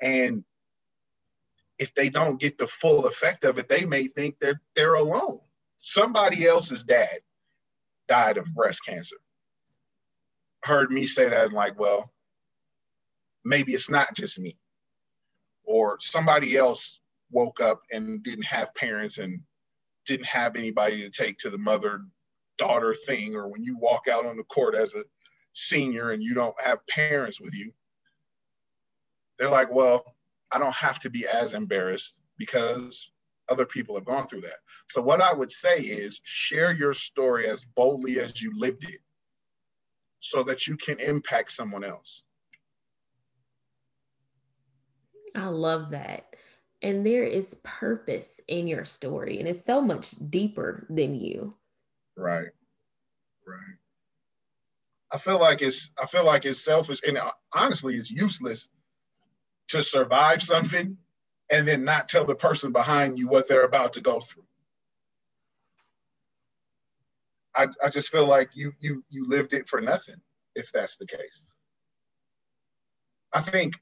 And 0.00 0.44
if 1.78 1.94
they 1.94 2.10
don't 2.10 2.40
get 2.40 2.58
the 2.58 2.66
full 2.66 3.06
effect 3.06 3.44
of 3.44 3.58
it, 3.58 3.68
they 3.68 3.84
may 3.84 4.06
think 4.06 4.38
they're 4.38 4.60
they're 4.74 4.94
alone. 4.94 5.40
Somebody 5.78 6.46
else's 6.46 6.82
dad 6.82 7.20
died 8.08 8.36
of 8.36 8.54
breast 8.54 8.84
cancer. 8.84 9.16
Heard 10.64 10.90
me 10.90 11.06
say 11.06 11.28
that 11.28 11.46
and 11.46 11.54
like, 11.54 11.78
well, 11.78 12.12
maybe 13.44 13.72
it's 13.72 13.88
not 13.88 14.14
just 14.14 14.38
me. 14.38 14.58
Or 15.80 15.96
somebody 15.98 16.58
else 16.58 17.00
woke 17.30 17.60
up 17.62 17.80
and 17.90 18.22
didn't 18.22 18.44
have 18.44 18.74
parents 18.74 19.16
and 19.16 19.40
didn't 20.04 20.26
have 20.26 20.56
anybody 20.56 21.00
to 21.00 21.08
take 21.10 21.38
to 21.38 21.48
the 21.48 21.56
mother 21.56 22.02
daughter 22.58 22.92
thing, 22.92 23.34
or 23.34 23.48
when 23.48 23.64
you 23.64 23.78
walk 23.78 24.02
out 24.12 24.26
on 24.26 24.36
the 24.36 24.44
court 24.44 24.74
as 24.74 24.92
a 24.92 25.04
senior 25.54 26.10
and 26.10 26.22
you 26.22 26.34
don't 26.34 26.60
have 26.60 26.86
parents 26.86 27.40
with 27.40 27.54
you, 27.54 27.72
they're 29.38 29.48
like, 29.48 29.72
well, 29.72 30.04
I 30.52 30.58
don't 30.58 30.74
have 30.74 30.98
to 30.98 31.08
be 31.08 31.26
as 31.26 31.54
embarrassed 31.54 32.20
because 32.36 33.10
other 33.48 33.64
people 33.64 33.94
have 33.94 34.04
gone 34.04 34.26
through 34.26 34.42
that. 34.42 34.60
So, 34.90 35.00
what 35.00 35.22
I 35.22 35.32
would 35.32 35.50
say 35.50 35.78
is 35.78 36.20
share 36.24 36.72
your 36.72 36.92
story 36.92 37.48
as 37.48 37.64
boldly 37.64 38.20
as 38.20 38.42
you 38.42 38.52
lived 38.54 38.84
it 38.84 39.00
so 40.18 40.42
that 40.42 40.66
you 40.66 40.76
can 40.76 41.00
impact 41.00 41.52
someone 41.52 41.84
else. 41.84 42.24
I 45.36 45.46
love 45.46 45.90
that. 45.90 46.36
And 46.82 47.04
there 47.04 47.24
is 47.24 47.60
purpose 47.62 48.40
in 48.48 48.66
your 48.66 48.84
story, 48.84 49.38
and 49.38 49.46
it's 49.46 49.64
so 49.64 49.80
much 49.80 50.14
deeper 50.30 50.86
than 50.88 51.14
you. 51.14 51.54
Right. 52.16 52.48
Right. 53.46 53.76
I 55.12 55.18
feel 55.18 55.40
like 55.40 55.60
it's 55.60 55.90
I 56.00 56.06
feel 56.06 56.24
like 56.24 56.44
it's 56.44 56.64
selfish 56.64 57.00
and 57.06 57.18
honestly 57.52 57.96
it's 57.96 58.10
useless 58.10 58.68
to 59.68 59.82
survive 59.82 60.42
something 60.42 60.96
and 61.50 61.66
then 61.66 61.84
not 61.84 62.08
tell 62.08 62.24
the 62.24 62.34
person 62.34 62.72
behind 62.72 63.18
you 63.18 63.28
what 63.28 63.48
they're 63.48 63.64
about 63.64 63.92
to 63.94 64.00
go 64.00 64.20
through. 64.20 64.44
I, 67.56 67.66
I 67.84 67.88
just 67.88 68.10
feel 68.10 68.26
like 68.26 68.50
you 68.54 68.72
you 68.78 69.04
you 69.10 69.28
lived 69.28 69.52
it 69.52 69.68
for 69.68 69.80
nothing 69.80 70.20
if 70.54 70.70
that's 70.72 70.96
the 70.96 71.06
case. 71.06 71.42
I 73.32 73.40
think 73.40 73.74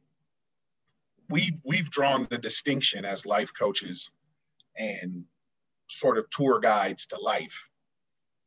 we 1.28 1.58
we've 1.64 1.90
drawn 1.90 2.26
the 2.30 2.38
distinction 2.38 3.04
as 3.04 3.26
life 3.26 3.50
coaches 3.58 4.10
and 4.76 5.24
sort 5.88 6.18
of 6.18 6.28
tour 6.30 6.60
guides 6.60 7.06
to 7.06 7.18
life 7.20 7.68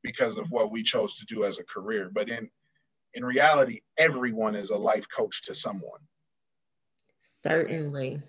because 0.04 0.38
of 0.38 0.52
what 0.52 0.72
we 0.72 0.84
chose 0.84 1.16
to 1.16 1.26
do 1.26 1.44
as 1.44 1.60
a 1.60 1.64
career. 1.64 2.10
But 2.14 2.30
in 2.30 2.50
in 3.14 3.26
reality, 3.26 3.82
everyone 3.98 4.56
is 4.56 4.70
a 4.70 4.78
life 4.78 5.06
coach 5.16 5.44
to 5.44 5.54
someone. 5.54 6.00
Certainly. 7.18 8.22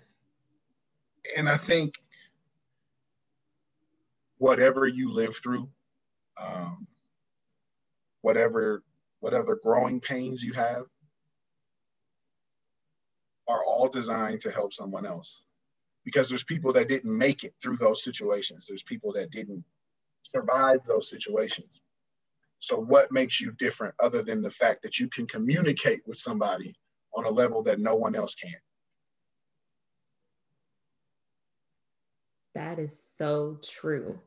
And 1.37 1.47
I 1.47 1.57
think 1.57 1.95
whatever 4.37 4.85
you 4.85 5.09
live 5.09 5.35
through, 5.37 5.69
um, 6.43 6.87
whatever 8.21 8.83
whatever 9.21 9.57
growing 9.63 10.01
pains 10.01 10.43
you 10.43 10.51
have, 10.53 10.83
are 13.47 13.63
all 13.65 13.89
designed 13.89 14.41
to 14.41 14.51
help 14.51 14.73
someone 14.73 15.05
else. 15.05 15.43
Because 16.05 16.27
there's 16.27 16.43
people 16.43 16.73
that 16.73 16.89
didn't 16.89 17.17
make 17.17 17.43
it 17.43 17.53
through 17.61 17.77
those 17.77 18.03
situations. 18.03 18.65
There's 18.67 18.83
people 18.83 19.13
that 19.13 19.31
didn't 19.31 19.63
survive 20.35 20.79
those 20.87 21.09
situations. 21.09 21.81
So, 22.59 22.77
what 22.77 23.11
makes 23.11 23.41
you 23.41 23.51
different 23.51 23.95
other 23.99 24.21
than 24.21 24.41
the 24.41 24.49
fact 24.49 24.83
that 24.83 24.99
you 24.99 25.09
can 25.09 25.27
communicate 25.27 26.01
with 26.05 26.17
somebody 26.17 26.75
on 27.15 27.25
a 27.25 27.29
level 27.29 27.63
that 27.63 27.79
no 27.79 27.95
one 27.95 28.15
else 28.15 28.35
can? 28.35 28.55
That 32.55 32.79
is 32.79 33.01
so 33.03 33.59
true. 33.61 34.19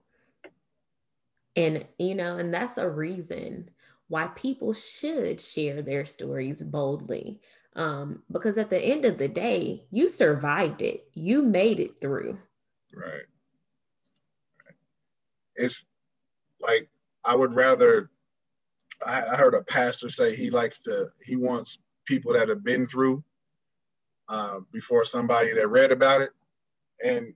And, 1.54 1.86
you 1.98 2.14
know, 2.14 2.36
and 2.36 2.52
that's 2.52 2.76
a 2.76 2.88
reason 2.88 3.70
why 4.08 4.28
people 4.28 4.72
should 4.72 5.40
share 5.40 5.82
their 5.82 6.04
stories 6.04 6.62
boldly. 6.62 7.40
Um, 7.76 8.22
because 8.32 8.56
at 8.56 8.70
the 8.70 8.80
end 8.80 9.04
of 9.04 9.18
the 9.18 9.28
day, 9.28 9.84
you 9.90 10.08
survived 10.08 10.80
it, 10.80 11.08
you 11.12 11.42
made 11.42 11.78
it 11.78 12.00
through. 12.00 12.38
Right. 12.94 13.26
It's 15.56 15.84
like 16.60 16.88
I 17.24 17.34
would 17.34 17.54
rather. 17.54 18.10
I, 19.04 19.22
I 19.26 19.36
heard 19.36 19.54
a 19.54 19.62
pastor 19.62 20.08
say 20.08 20.34
he 20.34 20.48
likes 20.48 20.78
to. 20.80 21.08
He 21.22 21.36
wants 21.36 21.78
people 22.06 22.32
that 22.32 22.48
have 22.48 22.64
been 22.64 22.86
through 22.86 23.22
uh, 24.28 24.60
before 24.72 25.04
somebody 25.04 25.52
that 25.52 25.68
read 25.68 25.92
about 25.92 26.22
it, 26.22 26.30
and 27.04 27.34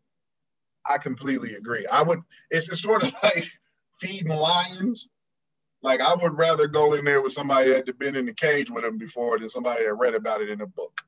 I 0.86 0.96
completely 0.96 1.54
agree. 1.54 1.86
I 1.86 2.02
would. 2.02 2.20
It's, 2.50 2.70
it's 2.70 2.80
sort 2.80 3.02
of 3.02 3.12
like 3.22 3.50
feeding 3.98 4.28
lions. 4.28 5.10
Like 5.82 6.00
I 6.00 6.14
would 6.14 6.36
rather 6.36 6.66
go 6.66 6.94
in 6.94 7.04
there 7.04 7.22
with 7.22 7.32
somebody 7.32 7.70
that 7.70 7.86
had 7.86 7.98
been 7.98 8.16
in 8.16 8.26
the 8.26 8.34
cage 8.34 8.70
with 8.70 8.84
them 8.84 8.98
before 8.98 9.38
than 9.38 9.48
somebody 9.48 9.84
that 9.84 9.94
read 9.94 10.14
about 10.14 10.42
it 10.42 10.50
in 10.50 10.60
a 10.60 10.66
book. 10.66 11.00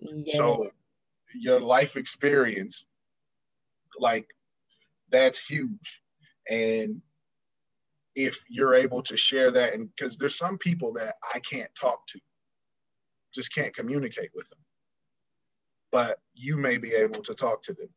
Yes. 0.00 0.36
So 0.36 0.70
your 1.34 1.60
life 1.60 1.96
experience, 1.96 2.84
like 4.00 4.26
that's 5.10 5.38
huge. 5.38 6.02
And 6.50 7.00
if 8.16 8.40
you're 8.48 8.74
able 8.74 9.02
to 9.02 9.16
share 9.16 9.50
that 9.52 9.74
and 9.74 9.88
because 9.94 10.16
there's 10.16 10.36
some 10.36 10.58
people 10.58 10.92
that 10.94 11.14
I 11.34 11.38
can't 11.40 11.72
talk 11.80 12.06
to, 12.08 12.20
just 13.32 13.54
can't 13.54 13.74
communicate 13.74 14.30
with 14.34 14.48
them. 14.48 14.58
But 15.92 16.18
you 16.34 16.56
may 16.56 16.78
be 16.78 16.92
able 16.92 17.22
to 17.22 17.34
talk 17.34 17.62
to 17.64 17.72
them. 17.72 17.88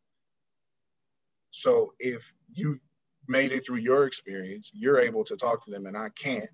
So 1.50 1.94
if 2.00 2.32
you 2.54 2.80
made 3.32 3.52
it 3.52 3.66
through 3.66 3.78
your 3.78 4.06
experience, 4.06 4.72
you're 4.74 5.00
able 5.00 5.24
to 5.24 5.36
talk 5.36 5.64
to 5.66 5.72
them 5.72 5.86
and 5.86 5.98
I 5.98 6.10
can't, 6.10 6.50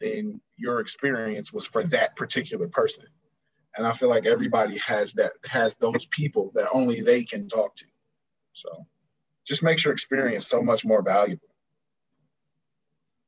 then 0.00 0.40
your 0.56 0.80
experience 0.80 1.52
was 1.52 1.66
for 1.66 1.82
that 1.84 2.14
particular 2.16 2.68
person. 2.68 3.04
And 3.76 3.86
I 3.86 3.92
feel 3.92 4.10
like 4.10 4.26
everybody 4.26 4.76
has 4.78 5.14
that, 5.14 5.32
has 5.46 5.76
those 5.76 6.06
people 6.06 6.52
that 6.54 6.68
only 6.72 7.00
they 7.00 7.24
can 7.24 7.48
talk 7.48 7.74
to. 7.76 7.86
So 8.52 8.68
just 9.46 9.62
makes 9.62 9.84
your 9.84 9.94
experience 9.94 10.46
so 10.46 10.62
much 10.62 10.84
more 10.84 11.02
valuable. 11.02 11.48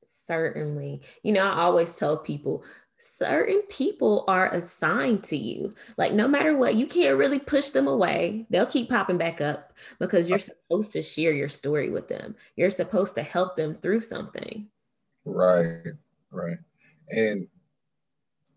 Certainly. 0.06 1.02
You 1.22 1.32
know, 1.32 1.50
I 1.50 1.62
always 1.62 1.96
tell 1.96 2.18
people 2.18 2.62
certain 3.04 3.62
people 3.68 4.24
are 4.28 4.52
assigned 4.52 5.22
to 5.24 5.36
you. 5.36 5.74
Like, 5.96 6.12
no 6.12 6.26
matter 6.26 6.56
what, 6.56 6.74
you 6.74 6.86
can't 6.86 7.18
really 7.18 7.38
push 7.38 7.70
them 7.70 7.86
away. 7.86 8.46
They'll 8.50 8.66
keep 8.66 8.88
popping 8.88 9.18
back 9.18 9.40
up 9.40 9.72
because 9.98 10.30
you're 10.30 10.38
supposed 10.38 10.92
to 10.92 11.02
share 11.02 11.32
your 11.32 11.48
story 11.48 11.90
with 11.90 12.08
them. 12.08 12.34
You're 12.56 12.70
supposed 12.70 13.14
to 13.16 13.22
help 13.22 13.56
them 13.56 13.74
through 13.74 14.00
something. 14.00 14.68
Right, 15.24 15.92
right. 16.30 16.58
And 17.10 17.46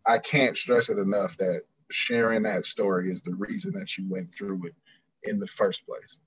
I 0.05 0.17
can't 0.17 0.55
stress 0.55 0.89
it 0.89 0.97
enough 0.97 1.35
that 1.37 1.63
sharing 1.91 2.43
that 2.43 2.65
story 2.65 3.09
is 3.09 3.21
the 3.21 3.35
reason 3.35 3.73
that 3.73 3.97
you 3.97 4.05
went 4.09 4.33
through 4.33 4.67
it 4.67 4.75
in 5.23 5.39
the 5.39 5.47
first 5.47 5.85
place. 5.85 6.19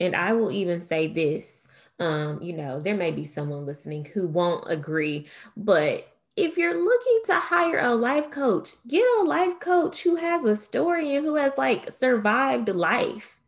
And 0.00 0.14
I 0.14 0.32
will 0.32 0.50
even 0.50 0.80
say 0.80 1.06
this 1.06 1.66
um, 2.00 2.42
you 2.42 2.52
know, 2.52 2.80
there 2.80 2.96
may 2.96 3.10
be 3.10 3.24
someone 3.24 3.66
listening 3.66 4.04
who 4.04 4.26
won't 4.26 4.64
agree, 4.70 5.26
but 5.56 6.08
if 6.36 6.56
you're 6.56 6.76
looking 6.76 7.20
to 7.26 7.34
hire 7.34 7.78
a 7.78 7.94
life 7.94 8.30
coach, 8.30 8.72
get 8.88 9.06
a 9.18 9.22
life 9.22 9.60
coach 9.60 10.02
who 10.02 10.16
has 10.16 10.44
a 10.44 10.56
story 10.56 11.14
and 11.14 11.24
who 11.24 11.36
has 11.36 11.56
like 11.56 11.92
survived 11.92 12.68
life. 12.68 13.38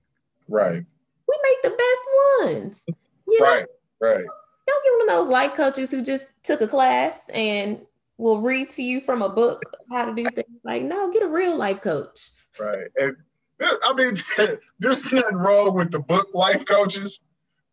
Right. 0.49 0.85
We 1.29 1.39
make 1.43 1.63
the 1.63 1.71
best 1.71 2.55
ones. 2.55 2.85
You 3.27 3.41
know? 3.41 3.47
Right, 3.47 3.67
right. 4.01 4.25
Don't 4.67 4.85
get 4.85 4.93
one 4.93 5.03
of 5.03 5.09
those 5.09 5.29
life 5.29 5.55
coaches 5.55 5.91
who 5.91 6.03
just 6.03 6.33
took 6.45 6.61
a 6.61 6.69
class 6.69 7.29
and 7.31 7.81
will 8.19 8.41
read 8.41 8.71
to 8.71 8.83
you 8.83 9.01
from 9.01 9.23
a 9.23 9.29
book 9.29 9.63
how 9.91 10.05
to 10.05 10.15
do 10.15 10.25
things. 10.25 10.61
Like, 10.65 10.83
no, 10.83 11.13
get 11.13 11.23
a 11.23 11.29
real 11.29 11.57
life 11.57 11.83
coach. 11.83 12.31
Right. 12.59 12.89
And 12.97 13.17
I 13.61 13.93
mean, 13.95 14.17
there's 14.79 15.13
nothing 15.13 15.37
wrong 15.37 15.75
with 15.75 15.91
the 15.91 16.01
book 16.01 16.29
life 16.35 16.65
coaches, 16.67 17.21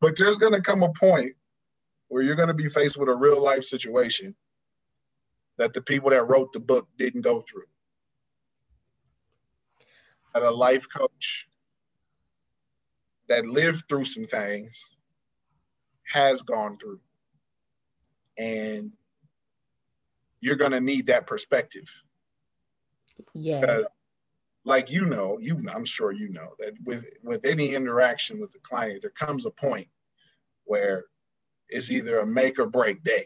but 0.04 0.18
there's 0.18 0.38
going 0.38 0.52
to 0.52 0.60
come 0.60 0.84
a 0.84 0.92
point 0.92 1.32
where 2.10 2.22
you're 2.22 2.36
going 2.36 2.50
to 2.50 2.54
be 2.54 2.68
faced 2.68 2.98
with 2.98 3.08
a 3.08 3.16
real 3.16 3.42
life 3.42 3.64
situation 3.64 4.36
that 5.58 5.74
the 5.74 5.82
people 5.82 6.10
that 6.10 6.28
wrote 6.28 6.52
the 6.52 6.60
book 6.60 6.90
didn't 6.98 7.22
go 7.22 7.40
through. 7.40 7.64
That 10.34 10.44
a 10.44 10.52
life 10.52 10.88
coach 10.94 11.48
that 13.30 13.46
lived 13.46 13.86
through 13.88 14.04
some 14.04 14.26
things 14.26 14.98
has 16.12 16.42
gone 16.42 16.78
through. 16.78 17.00
And 18.38 18.92
you're 20.42 20.58
going 20.58 20.72
to 20.72 20.82
need 20.82 21.08
that 21.08 21.28
perspective. 21.28 21.90
Yeah. 23.34 23.84
Like 24.66 24.92
you 24.92 25.06
know, 25.06 25.40
you 25.40 25.66
I'm 25.74 25.86
sure 25.86 26.12
you 26.12 26.28
know 26.28 26.56
that 26.60 26.74
with 26.84 27.06
with 27.24 27.46
any 27.46 27.74
interaction 27.74 28.42
with 28.42 28.52
the 28.52 28.60
client, 28.60 29.02
there 29.02 29.12
comes 29.12 29.46
a 29.46 29.52
point 29.52 29.88
where 30.66 31.06
it's 31.70 31.92
either 31.92 32.20
a 32.20 32.26
make 32.26 32.60
or 32.60 32.68
break 32.68 33.04
day. 33.04 33.26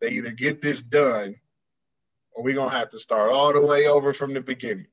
They 0.00 0.10
either 0.10 0.30
get 0.30 0.60
this 0.60 0.82
done 0.82 1.34
or 2.32 2.44
we're 2.44 2.54
gonna 2.54 2.70
have 2.70 2.90
to 2.90 2.98
start 2.98 3.30
all 3.30 3.52
the 3.52 3.64
way 3.64 3.86
over 3.86 4.12
from 4.12 4.34
the 4.34 4.40
beginning. 4.40 4.86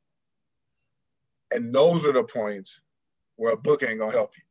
And 1.51 1.73
those 1.73 2.05
are 2.05 2.13
the 2.13 2.23
points 2.23 2.81
where 3.35 3.53
a 3.53 3.57
book 3.57 3.83
ain't 3.83 3.99
gonna 3.99 4.11
help 4.11 4.31
you. 4.37 4.43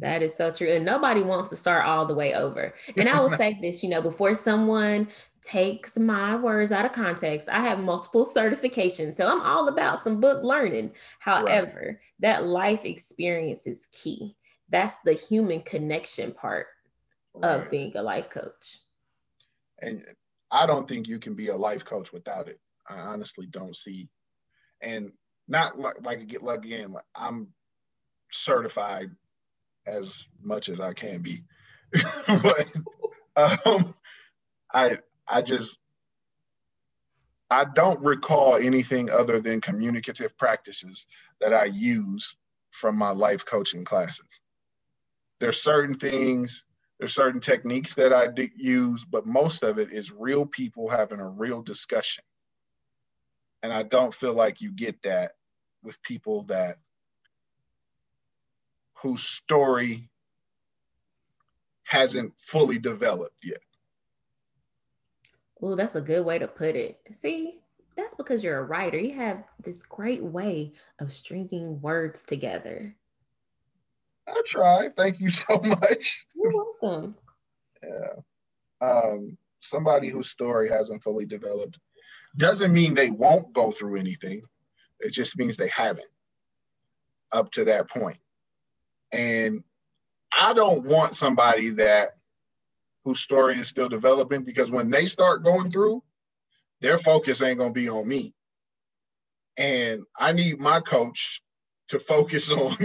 That 0.00 0.22
is 0.22 0.34
so 0.34 0.50
true. 0.50 0.70
And 0.70 0.84
nobody 0.84 1.20
wants 1.20 1.50
to 1.50 1.56
start 1.56 1.84
all 1.84 2.06
the 2.06 2.14
way 2.14 2.34
over. 2.34 2.74
And 2.96 3.08
I 3.08 3.20
will 3.20 3.30
say 3.36 3.58
this, 3.60 3.82
you 3.82 3.90
know, 3.90 4.00
before 4.00 4.34
someone 4.34 5.08
takes 5.42 5.98
my 5.98 6.36
words 6.36 6.72
out 6.72 6.86
of 6.86 6.92
context, 6.92 7.48
I 7.48 7.60
have 7.60 7.82
multiple 7.82 8.24
certifications. 8.24 9.16
So 9.16 9.28
I'm 9.28 9.42
all 9.42 9.68
about 9.68 10.00
some 10.00 10.20
book 10.20 10.42
learning. 10.42 10.92
However, 11.18 11.82
right. 11.86 11.96
that 12.20 12.46
life 12.46 12.84
experience 12.84 13.66
is 13.66 13.88
key. 13.92 14.36
That's 14.72 14.98
the 15.04 15.12
human 15.12 15.60
connection 15.60 16.32
part 16.32 16.66
right. 17.34 17.48
of 17.48 17.70
being 17.70 17.96
a 17.96 18.02
life 18.02 18.30
coach. 18.30 18.78
And 19.80 20.04
I 20.50 20.66
don't 20.66 20.88
think 20.88 21.06
you 21.06 21.18
can 21.18 21.34
be 21.34 21.48
a 21.48 21.56
life 21.56 21.84
coach 21.84 22.12
without 22.12 22.48
it. 22.48 22.58
I 22.88 22.98
honestly 22.98 23.46
don't 23.46 23.76
see. 23.76 24.08
And 24.80 25.12
not 25.46 25.78
like 25.78 26.04
like 26.04 26.34
like 26.40 26.64
again, 26.64 26.92
like 26.92 27.04
I'm 27.14 27.48
certified 28.32 29.10
as 29.86 30.24
much 30.42 30.68
as 30.68 30.80
I 30.80 30.94
can 30.94 31.20
be. 31.20 31.44
but 32.26 32.66
um, 33.36 33.94
I 34.72 34.98
I 35.28 35.42
just 35.42 35.78
I 37.50 37.66
don't 37.74 38.00
recall 38.00 38.56
anything 38.56 39.10
other 39.10 39.38
than 39.38 39.60
communicative 39.60 40.36
practices 40.38 41.06
that 41.40 41.52
I 41.52 41.66
use 41.66 42.36
from 42.70 42.96
my 42.96 43.10
life 43.10 43.44
coaching 43.44 43.84
classes. 43.84 44.40
There's 45.42 45.60
certain 45.60 45.94
things, 45.94 46.64
there's 47.00 47.16
certain 47.16 47.40
techniques 47.40 47.96
that 47.96 48.12
I 48.12 48.28
use, 48.54 49.04
but 49.04 49.26
most 49.26 49.64
of 49.64 49.80
it 49.80 49.92
is 49.92 50.12
real 50.12 50.46
people 50.46 50.88
having 50.88 51.18
a 51.18 51.30
real 51.30 51.62
discussion. 51.62 52.22
And 53.64 53.72
I 53.72 53.82
don't 53.82 54.14
feel 54.14 54.34
like 54.34 54.60
you 54.60 54.70
get 54.70 55.02
that 55.02 55.32
with 55.82 56.00
people 56.04 56.44
that 56.44 56.76
whose 58.94 59.24
story 59.24 60.08
hasn't 61.82 62.38
fully 62.38 62.78
developed 62.78 63.34
yet. 63.42 63.62
Well, 65.58 65.74
that's 65.74 65.96
a 65.96 66.00
good 66.00 66.24
way 66.24 66.38
to 66.38 66.46
put 66.46 66.76
it. 66.76 67.00
See, 67.10 67.62
that's 67.96 68.14
because 68.14 68.44
you're 68.44 68.60
a 68.60 68.64
writer. 68.64 68.96
You 68.96 69.14
have 69.14 69.42
this 69.64 69.82
great 69.82 70.22
way 70.22 70.74
of 71.00 71.12
stringing 71.12 71.80
words 71.80 72.22
together. 72.22 72.94
I 74.42 74.48
try. 74.48 74.88
Thank 74.96 75.20
you 75.20 75.30
so 75.30 75.60
much. 75.64 76.26
You're 76.34 76.52
welcome. 76.82 77.14
yeah. 77.82 78.14
Um, 78.80 79.38
somebody 79.60 80.08
whose 80.08 80.30
story 80.30 80.68
hasn't 80.68 81.02
fully 81.02 81.24
developed 81.24 81.78
doesn't 82.36 82.72
mean 82.72 82.94
they 82.94 83.10
won't 83.10 83.52
go 83.52 83.70
through 83.70 83.98
anything. 83.98 84.42
It 85.00 85.12
just 85.12 85.38
means 85.38 85.56
they 85.56 85.68
haven't 85.68 86.06
up 87.32 87.50
to 87.52 87.64
that 87.66 87.88
point. 87.88 88.18
And 89.12 89.62
I 90.38 90.52
don't 90.54 90.84
want 90.84 91.14
somebody 91.14 91.70
that 91.70 92.10
whose 93.04 93.20
story 93.20 93.58
is 93.58 93.68
still 93.68 93.88
developing 93.88 94.44
because 94.44 94.70
when 94.70 94.90
they 94.90 95.06
start 95.06 95.44
going 95.44 95.70
through, 95.70 96.02
their 96.80 96.98
focus 96.98 97.42
ain't 97.42 97.58
gonna 97.58 97.72
be 97.72 97.88
on 97.88 98.08
me. 98.08 98.34
And 99.58 100.04
I 100.18 100.32
need 100.32 100.58
my 100.60 100.80
coach 100.80 101.42
to 101.92 101.98
focus 101.98 102.50
on 102.52 102.76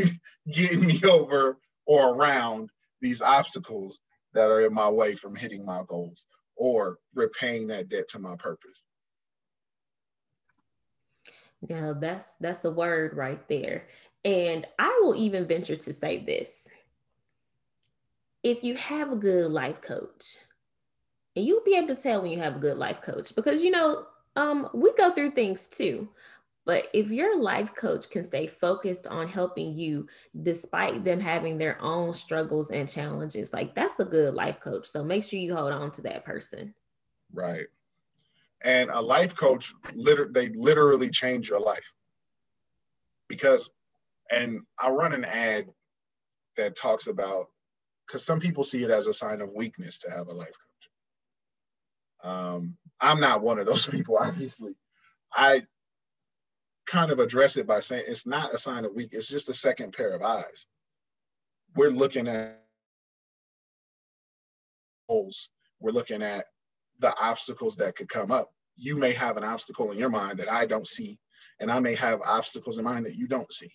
getting 0.52 0.86
me 0.86 1.02
over 1.10 1.58
or 1.86 2.14
around 2.14 2.70
these 3.02 3.22
obstacles 3.22 4.00
that 4.34 4.50
are 4.50 4.66
in 4.66 4.74
my 4.74 4.90
way 4.90 5.16
from 5.16 5.34
hitting 5.34 5.66
my 5.66 5.82
goals 5.88 6.26
or 6.58 6.98
repaying 7.16 7.68
that 7.68 7.88
debt 7.88 8.10
to 8.10 8.20
my 8.20 8.36
purpose. 8.36 8.84
Now 11.68 11.94
that's 11.94 12.36
that's 12.40 12.66
a 12.66 12.72
word 12.72 13.16
right 13.16 13.48
there. 13.48 13.88
And 14.26 14.68
I 14.78 15.00
will 15.02 15.16
even 15.16 15.48
venture 15.48 15.78
to 15.78 15.94
say 15.94 16.18
this. 16.18 16.68
If 18.44 18.64
you 18.64 18.76
have 18.76 19.12
a 19.12 19.16
good 19.16 19.52
life 19.52 19.82
coach, 19.82 20.38
and 21.36 21.46
you'll 21.46 21.64
be 21.64 21.76
able 21.76 21.96
to 21.96 22.02
tell 22.02 22.22
when 22.22 22.32
you 22.32 22.40
have 22.40 22.58
a 22.58 22.60
good 22.60 22.78
life 22.78 23.02
coach 23.02 23.34
because 23.36 23.64
you 23.64 23.72
know, 23.72 24.06
um, 24.36 24.70
we 24.74 24.92
go 24.94 25.12
through 25.12 25.32
things 25.32 25.68
too. 25.68 26.10
But 26.68 26.90
if 26.94 27.12
your 27.12 27.42
life 27.42 27.74
coach 27.76 28.10
can 28.10 28.26
stay 28.26 28.46
focused 28.46 29.08
on 29.08 29.30
helping 29.30 29.74
you 29.74 30.06
despite 30.42 31.06
them 31.06 31.22
having 31.22 31.58
their 31.58 31.82
own 31.82 32.14
struggles 32.14 32.72
and 32.72 32.90
challenges, 32.90 33.54
like 33.54 33.74
that's 33.74 33.98
a 34.02 34.06
good 34.06 34.34
life 34.34 34.60
coach. 34.60 34.86
So 34.86 35.02
make 35.02 35.24
sure 35.24 35.40
you 35.40 35.56
hold 35.56 35.72
on 35.72 35.92
to 35.92 36.02
that 36.02 36.26
person. 36.26 36.76
Right. 37.34 37.68
And 38.62 38.90
a 38.90 39.00
life 39.00 39.34
coach, 39.34 39.74
liter- 39.96 40.30
they 40.30 40.50
literally 40.50 41.10
change 41.10 41.50
your 41.50 41.62
life 41.62 41.86
because 43.30 43.70
and 44.30 44.60
I 44.78 44.90
run 44.90 45.14
an 45.14 45.24
ad 45.24 45.68
that 46.58 46.76
talks 46.76 47.08
about 47.08 47.48
because 48.06 48.26
some 48.26 48.42
people 48.42 48.66
see 48.66 48.84
it 48.84 48.90
as 48.90 49.08
a 49.08 49.14
sign 49.14 49.40
of 49.40 49.54
weakness 49.56 50.00
to 50.00 50.12
have 50.12 50.28
a 50.28 50.34
life 50.34 50.48
coach. 52.24 52.30
Um, 52.30 52.76
I'm 53.00 53.22
not 53.22 53.42
one 53.42 53.58
of 53.58 53.68
those 53.68 53.88
people, 53.90 54.18
obviously. 54.20 54.76
I 55.34 55.64
kind 56.88 57.12
of 57.12 57.20
address 57.20 57.58
it 57.58 57.68
by 57.68 57.82
saying 57.82 58.04
it's 58.08 58.26
not 58.26 58.54
a 58.54 58.58
sign 58.58 58.86
of 58.86 58.94
weakness, 58.94 59.26
it's 59.26 59.30
just 59.30 59.50
a 59.50 59.54
second 59.54 59.94
pair 59.94 60.16
of 60.16 60.22
eyes. 60.24 60.66
We're 61.76 61.92
looking 61.92 62.28
at 62.28 62.64
goals, 65.10 65.50
we're 65.80 65.92
looking 65.92 66.24
at 66.24 66.46
the 67.00 67.14
obstacles 67.22 67.76
that 67.76 67.96
could 67.96 68.10
come 68.10 68.32
up. 68.32 68.50
You 68.76 68.98
may 68.98 69.12
have 69.14 69.38
an 69.38 69.44
obstacle 69.44 69.92
in 69.92 69.98
your 69.98 70.10
mind 70.10 70.40
that 70.40 70.52
I 70.52 70.66
don't 70.66 70.88
see, 70.88 71.20
and 71.60 71.72
I 71.72 71.80
may 71.80 71.96
have 71.96 72.22
obstacles 72.26 72.78
in 72.78 72.86
mind 72.86 73.06
that 73.06 73.16
you 73.16 73.28
don't 73.28 73.52
see. 73.52 73.72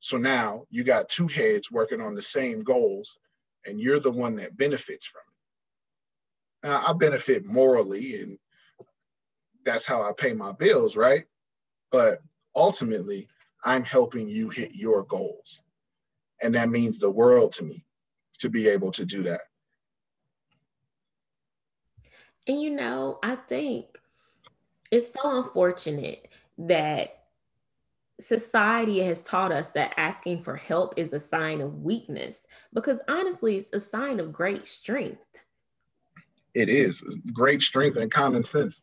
So 0.00 0.16
now 0.16 0.64
you 0.70 0.84
got 0.84 1.08
two 1.08 1.26
heads 1.26 1.70
working 1.70 2.00
on 2.00 2.14
the 2.14 2.22
same 2.22 2.62
goals, 2.62 3.18
and 3.66 3.80
you're 3.80 4.00
the 4.00 4.10
one 4.10 4.36
that 4.36 4.56
benefits 4.56 5.06
from 5.06 5.20
it. 5.20 6.68
Now, 6.68 6.84
I 6.86 6.92
benefit 6.92 7.46
morally, 7.46 8.20
and 8.20 8.38
that's 9.64 9.86
how 9.86 10.02
I 10.02 10.12
pay 10.16 10.32
my 10.32 10.52
bills, 10.52 10.96
right? 10.96 11.24
But 11.90 12.20
ultimately, 12.54 13.28
I'm 13.64 13.82
helping 13.82 14.28
you 14.28 14.48
hit 14.48 14.74
your 14.74 15.04
goals. 15.04 15.62
And 16.42 16.54
that 16.54 16.70
means 16.70 16.98
the 16.98 17.10
world 17.10 17.52
to 17.52 17.64
me 17.64 17.84
to 18.38 18.48
be 18.48 18.68
able 18.68 18.90
to 18.92 19.04
do 19.04 19.22
that. 19.24 19.42
And 22.46 22.60
you 22.60 22.70
know, 22.70 23.18
I 23.22 23.36
think 23.36 23.98
it's 24.90 25.12
so 25.12 25.38
unfortunate 25.38 26.28
that 26.58 27.20
society 28.20 29.00
has 29.00 29.22
taught 29.22 29.52
us 29.52 29.72
that 29.72 29.94
asking 29.96 30.42
for 30.42 30.56
help 30.56 30.94
is 30.96 31.12
a 31.12 31.20
sign 31.20 31.60
of 31.60 31.82
weakness 31.82 32.46
because 32.72 33.00
honestly, 33.08 33.56
it's 33.56 33.72
a 33.72 33.80
sign 33.80 34.20
of 34.20 34.32
great 34.32 34.66
strength. 34.66 35.24
It 36.54 36.68
is 36.68 37.02
great 37.32 37.62
strength 37.62 37.96
and 37.96 38.10
common 38.10 38.44
sense. 38.44 38.82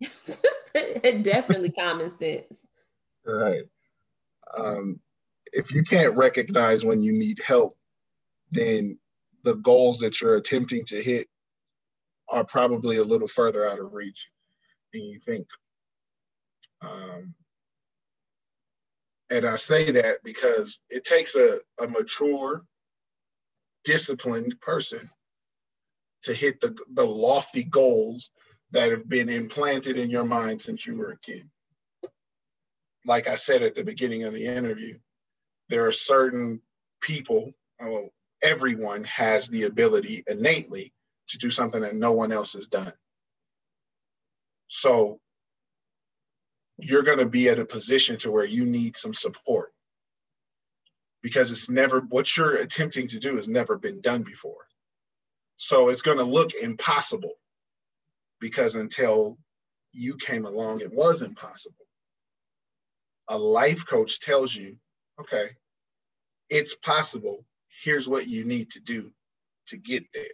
Definitely 1.22 1.70
common 1.70 2.10
sense. 2.10 2.66
Right. 3.24 3.64
Um, 4.56 5.00
if 5.52 5.72
you 5.72 5.82
can't 5.82 6.16
recognize 6.16 6.84
when 6.84 7.02
you 7.02 7.12
need 7.12 7.40
help, 7.44 7.76
then 8.50 8.98
the 9.44 9.56
goals 9.56 9.98
that 9.98 10.20
you're 10.20 10.36
attempting 10.36 10.84
to 10.86 11.02
hit 11.02 11.26
are 12.28 12.44
probably 12.44 12.98
a 12.98 13.04
little 13.04 13.28
further 13.28 13.66
out 13.66 13.78
of 13.78 13.92
reach 13.92 14.28
than 14.92 15.02
you 15.02 15.18
think. 15.20 15.46
Um, 16.82 17.34
and 19.30 19.46
I 19.46 19.56
say 19.56 19.90
that 19.92 20.22
because 20.24 20.80
it 20.90 21.04
takes 21.04 21.34
a, 21.34 21.58
a 21.80 21.88
mature, 21.88 22.64
disciplined 23.84 24.58
person 24.60 25.10
to 26.22 26.34
hit 26.34 26.60
the, 26.60 26.76
the 26.94 27.04
lofty 27.04 27.64
goals 27.64 28.30
that 28.70 28.90
have 28.90 29.08
been 29.08 29.28
implanted 29.28 29.98
in 29.98 30.10
your 30.10 30.24
mind 30.24 30.60
since 30.60 30.86
you 30.86 30.96
were 30.96 31.12
a 31.12 31.18
kid. 31.18 31.48
Like 33.06 33.28
I 33.28 33.36
said 33.36 33.62
at 33.62 33.74
the 33.74 33.84
beginning 33.84 34.24
of 34.24 34.34
the 34.34 34.46
interview, 34.46 34.98
there 35.68 35.86
are 35.86 35.92
certain 35.92 36.60
people, 37.00 37.52
well, 37.80 38.10
everyone 38.42 39.04
has 39.04 39.48
the 39.48 39.64
ability 39.64 40.24
innately 40.26 40.92
to 41.28 41.38
do 41.38 41.50
something 41.50 41.80
that 41.80 41.94
no 41.94 42.12
one 42.12 42.32
else 42.32 42.52
has 42.54 42.68
done. 42.68 42.92
So 44.68 45.20
you're 46.78 47.02
going 47.02 47.18
to 47.18 47.28
be 47.28 47.48
at 47.48 47.58
a 47.58 47.64
position 47.64 48.16
to 48.18 48.30
where 48.30 48.44
you 48.44 48.64
need 48.64 48.96
some 48.96 49.14
support 49.14 49.72
because 51.22 51.50
it's 51.50 51.68
never 51.68 52.00
what 52.00 52.36
you're 52.36 52.56
attempting 52.56 53.08
to 53.08 53.18
do 53.18 53.36
has 53.36 53.48
never 53.48 53.76
been 53.76 54.00
done 54.00 54.22
before. 54.22 54.66
So 55.56 55.88
it's 55.88 56.02
going 56.02 56.18
to 56.18 56.24
look 56.24 56.54
impossible 56.54 57.32
because 58.40 58.74
until 58.74 59.38
you 59.92 60.16
came 60.16 60.44
along, 60.44 60.80
it 60.80 60.92
was 60.92 61.22
impossible. 61.22 61.86
A 63.28 63.38
life 63.38 63.86
coach 63.86 64.20
tells 64.20 64.54
you, 64.54 64.76
okay, 65.20 65.48
it's 66.50 66.74
possible. 66.74 67.44
Here's 67.82 68.08
what 68.08 68.26
you 68.26 68.44
need 68.44 68.70
to 68.70 68.80
do 68.80 69.12
to 69.68 69.76
get 69.76 70.04
there. 70.14 70.24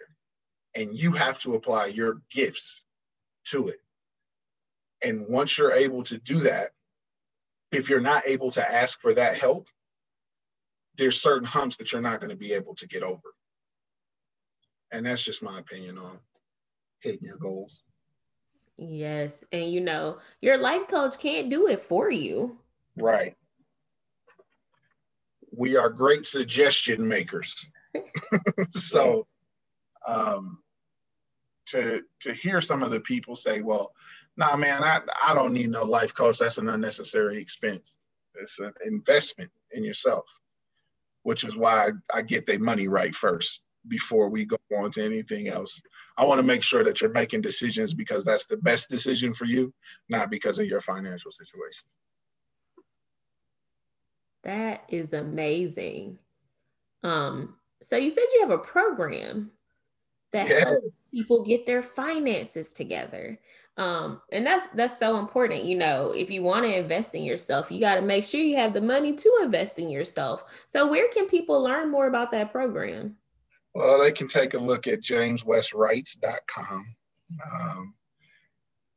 And 0.74 0.94
you 0.94 1.12
have 1.12 1.38
to 1.40 1.54
apply 1.54 1.86
your 1.86 2.20
gifts 2.30 2.82
to 3.46 3.68
it. 3.68 3.80
And 5.04 5.26
once 5.28 5.58
you're 5.58 5.72
able 5.72 6.02
to 6.04 6.18
do 6.18 6.40
that, 6.40 6.70
if 7.72 7.88
you're 7.88 8.00
not 8.00 8.24
able 8.26 8.50
to 8.52 8.72
ask 8.72 9.00
for 9.00 9.12
that 9.14 9.36
help, 9.36 9.68
there's 10.96 11.20
certain 11.20 11.46
humps 11.46 11.76
that 11.76 11.92
you're 11.92 12.00
not 12.00 12.20
going 12.20 12.30
to 12.30 12.36
be 12.36 12.52
able 12.52 12.74
to 12.76 12.86
get 12.86 13.02
over. 13.02 13.34
And 14.92 15.04
that's 15.06 15.22
just 15.22 15.42
my 15.42 15.58
opinion 15.58 15.98
on 15.98 16.18
hitting 17.00 17.26
your 17.26 17.36
goals. 17.36 17.83
Yes. 18.76 19.44
And 19.52 19.70
you 19.70 19.80
know, 19.80 20.18
your 20.40 20.58
life 20.58 20.88
coach 20.88 21.18
can't 21.18 21.50
do 21.50 21.68
it 21.68 21.80
for 21.80 22.10
you. 22.10 22.58
Right. 22.96 23.36
We 25.56 25.76
are 25.76 25.90
great 25.90 26.26
suggestion 26.26 27.06
makers. 27.06 27.54
so 28.72 29.26
um 30.06 30.58
to 31.66 32.02
to 32.20 32.32
hear 32.32 32.60
some 32.60 32.82
of 32.82 32.90
the 32.90 33.00
people 33.00 33.36
say, 33.36 33.62
well, 33.62 33.94
nah, 34.36 34.56
man, 34.56 34.82
I, 34.82 35.00
I 35.26 35.34
don't 35.34 35.52
need 35.52 35.70
no 35.70 35.84
life 35.84 36.14
coach. 36.14 36.38
That's 36.38 36.58
an 36.58 36.68
unnecessary 36.68 37.38
expense. 37.38 37.98
It's 38.34 38.58
an 38.58 38.72
investment 38.84 39.50
in 39.72 39.84
yourself, 39.84 40.24
which 41.22 41.44
is 41.44 41.56
why 41.56 41.90
I, 42.12 42.22
get 42.22 42.46
their 42.46 42.58
money 42.58 42.88
right 42.88 43.14
first 43.14 43.62
before 43.86 44.28
we 44.28 44.44
go 44.44 44.56
on 44.76 44.90
to 44.92 45.04
anything 45.04 45.48
else. 45.48 45.80
I 46.16 46.24
want 46.24 46.38
to 46.38 46.46
make 46.46 46.62
sure 46.62 46.84
that 46.84 47.00
you're 47.00 47.10
making 47.10 47.40
decisions 47.40 47.92
because 47.92 48.24
that's 48.24 48.46
the 48.46 48.56
best 48.58 48.88
decision 48.88 49.34
for 49.34 49.46
you, 49.46 49.72
not 50.08 50.30
because 50.30 50.58
of 50.58 50.66
your 50.66 50.80
financial 50.80 51.32
situation. 51.32 51.86
That 54.44 54.84
is 54.88 55.12
amazing. 55.12 56.18
Um, 57.02 57.56
so 57.82 57.96
you 57.96 58.10
said 58.10 58.24
you 58.34 58.40
have 58.40 58.50
a 58.50 58.58
program 58.58 59.50
that 60.32 60.48
yes. 60.48 60.64
helps 60.64 60.98
people 61.10 61.44
get 61.44 61.64
their 61.64 61.82
finances 61.82 62.72
together 62.72 63.38
um 63.76 64.20
and 64.32 64.46
that's 64.46 64.66
that's 64.74 64.98
so 64.98 65.18
important 65.18 65.64
you 65.64 65.76
know 65.76 66.12
if 66.12 66.30
you 66.30 66.42
want 66.42 66.64
to 66.64 66.78
invest 66.78 67.14
in 67.14 67.24
yourself 67.24 67.70
you 67.70 67.80
got 67.80 67.96
to 67.96 68.02
make 68.02 68.24
sure 68.24 68.40
you 68.40 68.56
have 68.56 68.72
the 68.72 68.80
money 68.80 69.14
to 69.14 69.40
invest 69.42 69.78
in 69.78 69.88
yourself 69.88 70.44
so 70.66 70.88
where 70.88 71.08
can 71.08 71.26
people 71.26 71.60
learn 71.60 71.90
more 71.90 72.06
about 72.06 72.30
that 72.30 72.52
program 72.52 73.16
well 73.74 74.00
they 74.00 74.12
can 74.12 74.28
take 74.28 74.54
a 74.54 74.58
look 74.58 74.86
at 74.86 75.02
jameswestwrites.com 75.02 76.94
um, 77.52 77.94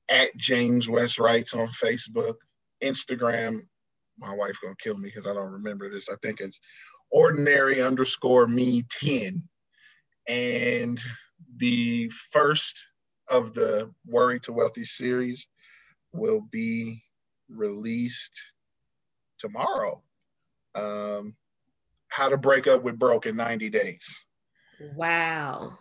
at 0.09 0.35
james 0.37 0.89
west 0.89 1.19
writes 1.19 1.53
on 1.53 1.67
facebook 1.67 2.35
instagram 2.83 3.59
my 4.17 4.33
wife's 4.33 4.59
gonna 4.59 4.75
kill 4.79 4.97
me 4.97 5.09
because 5.09 5.27
i 5.27 5.33
don't 5.33 5.51
remember 5.51 5.89
this 5.89 6.09
i 6.09 6.15
think 6.21 6.39
it's 6.39 6.59
ordinary 7.11 7.81
underscore 7.81 8.47
me 8.47 8.83
10 9.01 9.41
and 10.27 10.99
the 11.55 12.09
first 12.31 12.87
of 13.29 13.53
the 13.53 13.91
Worry 14.05 14.39
to 14.41 14.53
Wealthy 14.53 14.85
series 14.85 15.47
will 16.13 16.41
be 16.51 17.03
released 17.49 18.39
tomorrow. 19.39 20.01
Um, 20.75 21.35
how 22.09 22.29
to 22.29 22.37
break 22.37 22.67
up 22.67 22.83
with 22.83 22.99
broke 22.99 23.25
in 23.25 23.35
90 23.35 23.69
days. 23.69 24.25
Wow. 24.95 25.77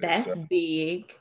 That's 0.00 0.28
uh, 0.28 0.44
big. 0.48 1.16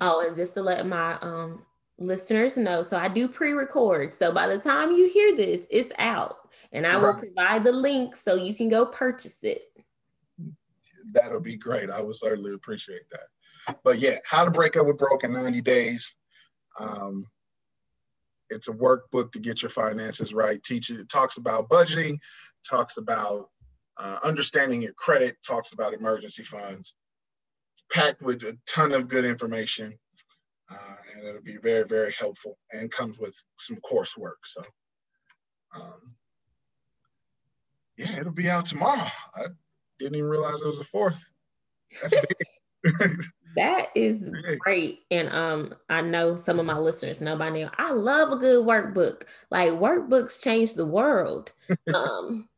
Oh, 0.00 0.26
and 0.26 0.36
just 0.36 0.54
to 0.54 0.62
let 0.62 0.86
my 0.86 1.18
um 1.20 1.64
listeners 1.98 2.56
know, 2.56 2.82
so 2.82 2.96
I 2.96 3.08
do 3.08 3.26
pre-record. 3.26 4.14
So 4.14 4.30
by 4.32 4.46
the 4.46 4.58
time 4.58 4.92
you 4.92 5.08
hear 5.08 5.34
this, 5.34 5.66
it's 5.70 5.92
out. 5.98 6.36
And 6.72 6.86
I 6.86 6.96
will 6.96 7.14
provide 7.14 7.64
the 7.64 7.72
link 7.72 8.14
so 8.14 8.34
you 8.36 8.54
can 8.54 8.68
go 8.68 8.86
purchase 8.86 9.42
it. 9.42 9.62
That'll 11.12 11.40
be 11.40 11.56
great. 11.56 11.90
I 11.90 12.00
would 12.00 12.16
certainly 12.16 12.52
appreciate 12.52 13.08
that 13.10 13.28
but 13.84 13.98
yeah, 13.98 14.18
how 14.24 14.44
to 14.44 14.50
break 14.50 14.76
up 14.76 14.86
with 14.86 14.98
broke 14.98 15.24
in 15.24 15.32
90 15.32 15.60
days. 15.60 16.14
Um, 16.78 17.24
it's 18.50 18.68
a 18.68 18.72
workbook 18.72 19.32
to 19.32 19.38
get 19.38 19.62
your 19.62 19.70
finances 19.70 20.32
right. 20.32 20.62
Teach 20.62 20.90
it, 20.90 21.00
it 21.00 21.08
talks 21.08 21.36
about 21.36 21.68
budgeting, 21.68 22.18
talks 22.68 22.96
about 22.96 23.50
uh, 23.98 24.18
understanding 24.22 24.82
your 24.82 24.92
credit, 24.94 25.36
talks 25.46 25.72
about 25.72 25.94
emergency 25.94 26.44
funds. 26.44 26.94
It's 27.74 27.84
packed 27.90 28.22
with 28.22 28.42
a 28.42 28.56
ton 28.66 28.92
of 28.92 29.08
good 29.08 29.24
information, 29.24 29.98
uh, 30.70 30.96
and 31.14 31.26
it'll 31.26 31.42
be 31.42 31.56
very, 31.56 31.84
very 31.84 32.12
helpful 32.12 32.58
and 32.72 32.90
comes 32.90 33.18
with 33.18 33.36
some 33.56 33.78
coursework. 33.78 34.38
So, 34.44 34.62
um, 35.74 36.16
yeah, 37.96 38.18
it'll 38.20 38.32
be 38.32 38.50
out 38.50 38.66
tomorrow. 38.66 39.08
I 39.34 39.46
didn't 39.98 40.16
even 40.16 40.28
realize 40.28 40.62
it 40.62 40.66
was 40.66 40.78
a 40.78 40.84
fourth. 40.84 41.24
That 43.56 43.88
is 43.94 44.30
great. 44.60 45.00
And 45.10 45.28
um, 45.30 45.74
I 45.88 46.00
know 46.00 46.36
some 46.36 46.60
of 46.60 46.66
my 46.66 46.78
listeners 46.78 47.20
know 47.20 47.36
by 47.36 47.50
now, 47.50 47.70
I 47.76 47.92
love 47.92 48.30
a 48.30 48.36
good 48.36 48.64
workbook. 48.64 49.22
Like 49.50 49.70
workbooks 49.70 50.40
change 50.40 50.74
the 50.74 50.86
world. 50.86 51.52
um, 51.94 52.48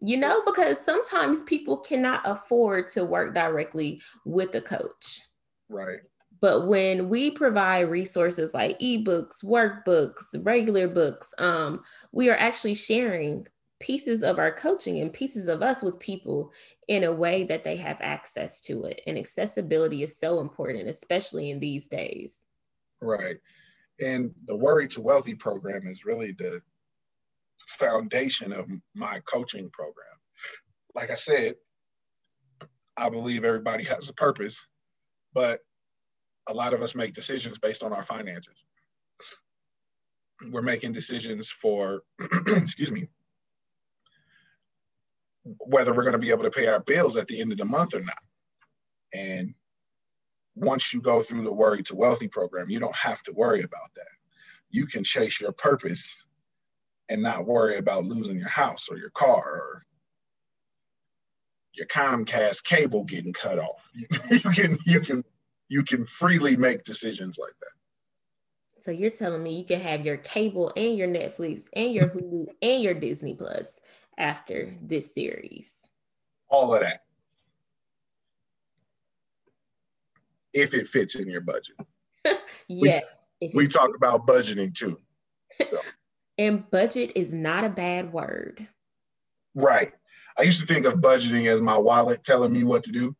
you 0.00 0.16
know, 0.16 0.42
because 0.46 0.82
sometimes 0.82 1.42
people 1.42 1.76
cannot 1.76 2.22
afford 2.24 2.88
to 2.88 3.04
work 3.04 3.34
directly 3.34 4.00
with 4.24 4.54
a 4.54 4.60
coach. 4.60 5.20
Right. 5.68 6.00
But 6.40 6.66
when 6.66 7.08
we 7.10 7.30
provide 7.30 7.90
resources 7.90 8.54
like 8.54 8.78
ebooks, 8.78 9.44
workbooks, 9.44 10.34
regular 10.42 10.88
books, 10.88 11.28
um, 11.38 11.82
we 12.12 12.30
are 12.30 12.36
actually 12.36 12.74
sharing 12.74 13.46
pieces 13.78 14.22
of 14.22 14.38
our 14.38 14.52
coaching 14.52 15.00
and 15.00 15.12
pieces 15.12 15.48
of 15.48 15.62
us 15.62 15.82
with 15.82 15.98
people 15.98 16.50
in 16.88 17.04
a 17.04 17.12
way 17.12 17.44
that 17.44 17.64
they 17.64 17.76
have 17.76 17.98
access 18.00 18.60
to 18.60 18.84
it. 18.84 19.02
And 19.06 19.18
accessibility 19.18 20.02
is 20.02 20.18
so 20.18 20.40
important, 20.40 20.88
especially 20.88 21.50
in 21.50 21.60
these 21.60 21.88
days. 21.88 22.44
Right. 23.02 23.36
And 24.00 24.32
the 24.46 24.56
Worry 24.56 24.88
to 24.88 25.00
Wealthy 25.02 25.34
program 25.34 25.86
is 25.86 26.06
really 26.06 26.32
the 26.32 26.60
foundation 27.68 28.52
of 28.52 28.68
my 28.94 29.20
coaching 29.26 29.70
program. 29.70 30.06
Like 30.94 31.10
I 31.10 31.16
said, 31.16 31.54
I 32.96 33.08
believe 33.08 33.44
everybody 33.44 33.84
has 33.84 34.08
a 34.08 34.14
purpose, 34.14 34.66
but 35.32 35.60
a 36.48 36.54
lot 36.54 36.72
of 36.72 36.82
us 36.82 36.94
make 36.94 37.14
decisions 37.14 37.58
based 37.58 37.82
on 37.82 37.92
our 37.92 38.02
finances. 38.02 38.64
We're 40.50 40.62
making 40.62 40.92
decisions 40.92 41.50
for, 41.50 42.02
excuse 42.46 42.90
me, 42.90 43.08
whether 45.42 45.94
we're 45.94 46.04
going 46.04 46.12
to 46.12 46.18
be 46.18 46.30
able 46.30 46.44
to 46.44 46.50
pay 46.50 46.66
our 46.66 46.80
bills 46.80 47.16
at 47.16 47.28
the 47.28 47.40
end 47.40 47.52
of 47.52 47.58
the 47.58 47.64
month 47.64 47.94
or 47.94 48.00
not. 48.00 48.22
And 49.14 49.54
once 50.54 50.92
you 50.92 51.00
go 51.00 51.22
through 51.22 51.44
the 51.44 51.52
Worry 51.52 51.82
to 51.84 51.94
Wealthy 51.94 52.28
program, 52.28 52.70
you 52.70 52.80
don't 52.80 52.94
have 52.94 53.22
to 53.24 53.32
worry 53.32 53.62
about 53.62 53.94
that. 53.96 54.08
You 54.70 54.86
can 54.86 55.04
chase 55.04 55.40
your 55.40 55.52
purpose 55.52 56.24
and 57.10 57.20
not 57.20 57.46
worry 57.46 57.76
about 57.76 58.04
losing 58.04 58.38
your 58.38 58.48
house 58.48 58.88
or 58.88 58.96
your 58.96 59.10
car 59.10 59.44
or 59.44 59.84
your 61.74 61.86
Comcast 61.88 62.64
cable 62.64 63.04
getting 63.04 63.32
cut 63.32 63.58
off. 63.58 63.82
you 64.30 64.40
can 64.40 64.78
you 64.86 65.00
can 65.00 65.24
you 65.68 65.82
can 65.82 66.04
freely 66.04 66.56
make 66.56 66.84
decisions 66.84 67.38
like 67.38 67.52
that. 67.60 68.82
So 68.82 68.90
you're 68.90 69.10
telling 69.10 69.42
me 69.42 69.58
you 69.58 69.64
can 69.64 69.80
have 69.80 70.06
your 70.06 70.16
cable 70.18 70.72
and 70.76 70.96
your 70.96 71.08
Netflix 71.08 71.68
and 71.74 71.92
your 71.92 72.08
Hulu 72.08 72.46
and 72.62 72.82
your 72.82 72.94
Disney 72.94 73.34
Plus 73.34 73.78
after 74.16 74.74
this 74.80 75.12
series. 75.12 75.72
All 76.48 76.74
of 76.74 76.80
that. 76.80 77.00
If 80.54 80.74
it 80.74 80.88
fits 80.88 81.14
in 81.14 81.28
your 81.28 81.42
budget. 81.42 81.76
yeah. 82.68 83.00
We, 83.42 83.52
we 83.54 83.68
talk 83.68 83.96
about 83.96 84.26
budgeting 84.26 84.74
too. 84.74 84.98
So. 85.70 85.80
And 86.40 86.68
budget 86.70 87.12
is 87.16 87.34
not 87.34 87.64
a 87.64 87.68
bad 87.68 88.14
word. 88.14 88.66
Right. 89.54 89.92
I 90.38 90.42
used 90.42 90.66
to 90.66 90.66
think 90.66 90.86
of 90.86 90.94
budgeting 90.94 91.46
as 91.48 91.60
my 91.60 91.76
wallet 91.76 92.24
telling 92.24 92.50
me 92.50 92.64
what 92.64 92.82
to 92.84 92.90
do. 92.90 93.14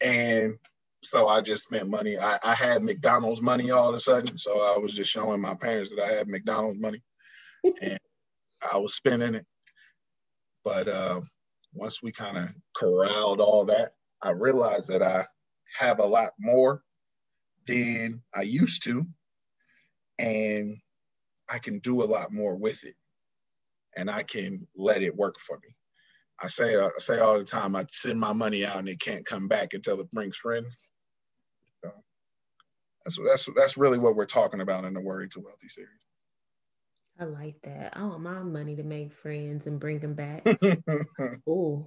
And 0.00 0.54
so 1.02 1.26
I 1.26 1.40
just 1.40 1.64
spent 1.64 1.88
money. 1.88 2.16
I, 2.16 2.38
I 2.44 2.54
had 2.54 2.84
McDonald's 2.84 3.42
money 3.42 3.72
all 3.72 3.88
of 3.88 3.96
a 3.96 4.00
sudden. 4.00 4.36
So 4.36 4.52
I 4.52 4.78
was 4.78 4.94
just 4.94 5.10
showing 5.10 5.40
my 5.40 5.54
parents 5.54 5.90
that 5.90 6.04
I 6.04 6.12
had 6.12 6.28
McDonald's 6.28 6.80
money 6.80 7.02
and 7.82 7.98
I 8.72 8.78
was 8.78 8.94
spending 8.94 9.34
it. 9.34 9.46
But 10.62 10.86
uh, 10.86 11.20
once 11.72 12.00
we 12.00 12.12
kind 12.12 12.38
of 12.38 12.48
corralled 12.76 13.40
all 13.40 13.64
that, 13.64 13.94
I 14.22 14.30
realized 14.30 14.86
that 14.86 15.02
I 15.02 15.26
have 15.78 15.98
a 15.98 16.06
lot 16.06 16.30
more 16.38 16.80
than 17.66 18.22
I 18.32 18.42
used 18.42 18.84
to. 18.84 19.04
And 20.20 20.78
I 21.50 21.58
can 21.58 21.78
do 21.80 22.02
a 22.02 22.04
lot 22.04 22.32
more 22.32 22.54
with 22.54 22.84
it. 22.84 22.94
And 23.96 24.10
I 24.10 24.22
can 24.22 24.66
let 24.76 25.02
it 25.02 25.14
work 25.14 25.38
for 25.38 25.58
me. 25.58 25.74
I 26.42 26.48
say 26.48 26.74
uh, 26.74 26.88
I 26.88 27.00
say 27.00 27.18
all 27.20 27.38
the 27.38 27.44
time, 27.44 27.76
I 27.76 27.86
send 27.90 28.18
my 28.18 28.32
money 28.32 28.64
out 28.64 28.78
and 28.78 28.88
it 28.88 29.00
can't 29.00 29.24
come 29.24 29.46
back 29.46 29.72
until 29.72 30.00
it 30.00 30.10
brings 30.10 30.36
friends. 30.36 30.76
So 31.84 31.92
that's 33.04 33.18
that's 33.24 33.48
that's 33.56 33.76
really 33.76 33.98
what 33.98 34.16
we're 34.16 34.26
talking 34.26 34.60
about 34.60 34.84
in 34.84 34.94
the 34.94 35.00
Worry 35.00 35.28
to 35.28 35.40
Wealthy 35.40 35.68
series. 35.68 35.90
I 37.20 37.24
like 37.24 37.62
that. 37.62 37.96
I 37.96 38.02
want 38.02 38.22
my 38.22 38.42
money 38.42 38.74
to 38.74 38.82
make 38.82 39.12
friends 39.12 39.68
and 39.68 39.78
bring 39.78 40.00
them 40.00 40.14
back. 40.14 40.44
Ooh. 41.48 41.86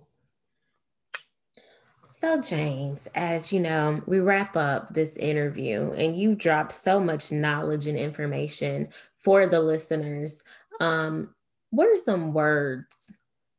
So, 2.09 2.41
James, 2.41 3.07
as 3.15 3.51
you 3.51 3.59
know, 3.59 4.01
we 4.07 4.19
wrap 4.19 4.55
up 4.55 4.93
this 4.93 5.17
interview 5.17 5.91
and 5.91 6.17
you've 6.17 6.37
dropped 6.37 6.71
so 6.71 7.01
much 7.01 7.33
knowledge 7.33 7.85
and 7.85 7.97
information 7.97 8.87
for 9.19 9.45
the 9.45 9.59
listeners. 9.59 10.41
Um, 10.79 11.35
what 11.69 11.87
are 11.87 11.97
some 11.97 12.33
words 12.33 13.13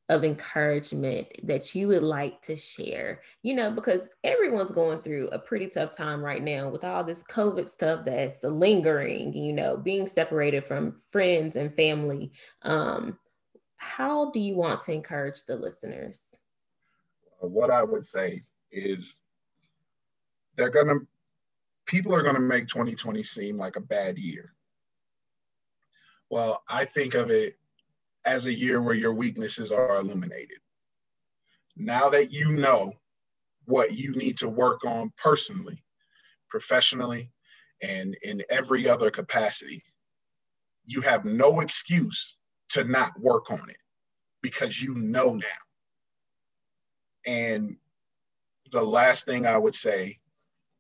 of 0.09 0.24
encouragement 0.24 1.28
that 1.44 1.74
you 1.74 1.88
would 1.88 2.03
like 2.03 2.40
to 2.42 2.57
share? 2.57 3.20
You 3.42 3.55
know, 3.55 3.70
because 3.70 4.09
everyone's 4.24 4.72
going 4.72 5.03
through 5.03 5.28
a 5.28 5.38
pretty 5.38 5.66
tough 5.66 5.92
time 5.92 6.24
right 6.24 6.42
now 6.42 6.70
with 6.70 6.84
all 6.84 7.05
this 7.05 7.22
COVID 7.24 7.68
stuff 7.68 8.07
that's 8.07 8.42
lingering, 8.42 9.34
you 9.34 9.53
know, 9.53 9.76
being 9.76 10.07
separated 10.07 10.66
from 10.66 10.96
friends 11.12 11.55
and 11.55 11.72
family. 11.76 12.32
Um, 12.62 13.18
how 13.76 14.30
do 14.30 14.40
you 14.40 14.57
want 14.57 14.80
to 14.80 14.92
encourage 14.92 15.44
the 15.44 15.55
listeners? 15.55 16.34
What 17.39 17.70
I 17.70 17.82
would 17.82 18.07
say 18.07 18.43
is 18.70 19.16
they're 20.57 20.70
going 20.70 20.89
to, 20.89 21.07
people 21.86 22.14
are 22.14 22.22
going 22.22 22.34
to 22.34 22.41
make 22.41 22.66
2020 22.66 23.22
seem 23.22 23.57
like 23.57 23.76
a 23.76 23.80
bad 23.80 24.18
year. 24.18 24.55
Well, 26.30 26.62
I 26.68 26.84
think 26.84 27.14
of 27.14 27.30
it 27.30 27.55
as 28.24 28.47
a 28.47 28.55
year 28.55 28.82
where 28.82 28.95
your 28.95 29.14
weaknesses 29.14 29.72
are 29.72 29.99
illuminated. 29.99 30.59
Now 31.76 32.11
that 32.11 32.32
you 32.32 32.51
know 32.51 32.93
what 33.64 33.93
you 33.93 34.12
need 34.12 34.36
to 34.39 34.49
work 34.49 34.84
on 34.84 35.12
personally, 35.16 35.82
professionally, 36.49 37.30
and 37.82 38.16
in 38.22 38.43
every 38.51 38.89
other 38.89 39.11
capacity, 39.11 39.82
you 40.84 41.01
have 41.03 41.24
no 41.24 41.61
excuse 41.61 42.36
to 42.70 42.84
not 42.84 43.18
work 43.20 43.51
on 43.51 43.70
it 43.70 43.76
because 44.43 44.82
you 44.82 44.95
know 44.97 45.34
now. 45.34 45.68
And 47.29 47.76
the 48.72 48.83
last 48.83 49.26
thing 49.26 49.47
I 49.47 49.59
would 49.59 49.74
say 49.74 50.18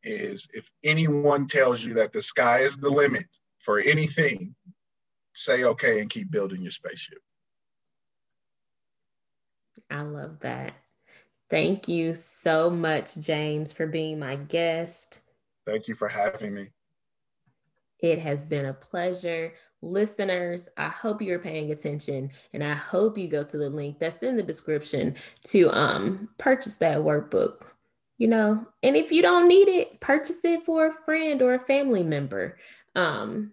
is 0.02 0.48
if 0.54 0.70
anyone 0.82 1.46
tells 1.46 1.84
you 1.84 1.92
that 1.94 2.12
the 2.12 2.22
sky 2.22 2.60
is 2.60 2.76
the 2.76 2.88
limit 2.88 3.26
for 3.58 3.80
anything, 3.80 4.54
say 5.34 5.64
okay 5.64 6.00
and 6.00 6.08
keep 6.08 6.30
building 6.30 6.62
your 6.62 6.70
spaceship. 6.70 7.18
I 9.90 10.00
love 10.00 10.40
that. 10.40 10.72
Thank 11.50 11.86
you 11.86 12.14
so 12.14 12.70
much, 12.70 13.16
James, 13.16 13.72
for 13.72 13.86
being 13.86 14.18
my 14.18 14.36
guest. 14.36 15.20
Thank 15.66 15.86
you 15.86 15.94
for 15.94 16.08
having 16.08 16.54
me. 16.54 16.70
It 18.00 18.18
has 18.20 18.44
been 18.44 18.66
a 18.66 18.74
pleasure. 18.74 19.52
Listeners, 19.82 20.68
I 20.76 20.88
hope 20.88 21.22
you're 21.22 21.38
paying 21.38 21.72
attention 21.72 22.30
and 22.52 22.62
I 22.62 22.74
hope 22.74 23.18
you 23.18 23.28
go 23.28 23.44
to 23.44 23.58
the 23.58 23.70
link 23.70 23.98
that's 23.98 24.22
in 24.22 24.36
the 24.36 24.42
description 24.42 25.16
to 25.44 25.70
um, 25.72 26.28
purchase 26.38 26.76
that 26.78 26.98
workbook. 26.98 27.62
You 28.18 28.26
know, 28.26 28.66
and 28.82 28.96
if 28.96 29.12
you 29.12 29.22
don't 29.22 29.46
need 29.46 29.68
it, 29.68 30.00
purchase 30.00 30.44
it 30.44 30.64
for 30.64 30.88
a 30.88 31.04
friend 31.04 31.40
or 31.40 31.54
a 31.54 31.60
family 31.60 32.02
member. 32.02 32.58
Um, 32.96 33.52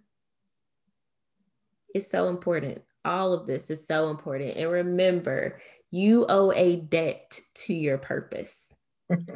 it's 1.94 2.10
so 2.10 2.30
important. 2.30 2.82
All 3.06 3.32
of 3.32 3.46
this 3.46 3.70
is 3.70 3.86
so 3.86 4.10
important. 4.10 4.58
And 4.58 4.72
remember, 4.72 5.60
you 5.92 6.26
owe 6.28 6.52
a 6.52 6.78
debt 6.78 7.40
to 7.54 7.74
your 7.74 8.00
purpose. 8.00 8.74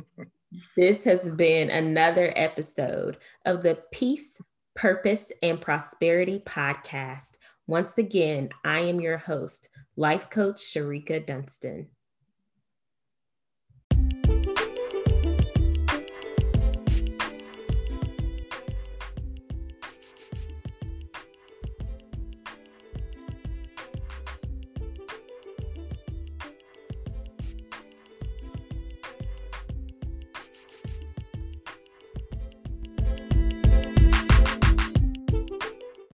this 0.75 1.03
has 1.03 1.31
been 1.31 1.69
another 1.69 2.33
episode 2.35 3.17
of 3.45 3.63
the 3.63 3.81
Peace, 3.91 4.41
Purpose, 4.79 5.33
and 5.43 5.59
Prosperity 5.59 6.41
podcast. 6.45 7.31
Once 7.67 7.97
again, 7.97 8.47
I 8.63 8.79
am 8.79 9.01
your 9.01 9.17
host, 9.17 9.67
Life 9.97 10.29
Coach 10.29 10.55
Shereka 10.55 11.25
Dunston. 11.25 11.87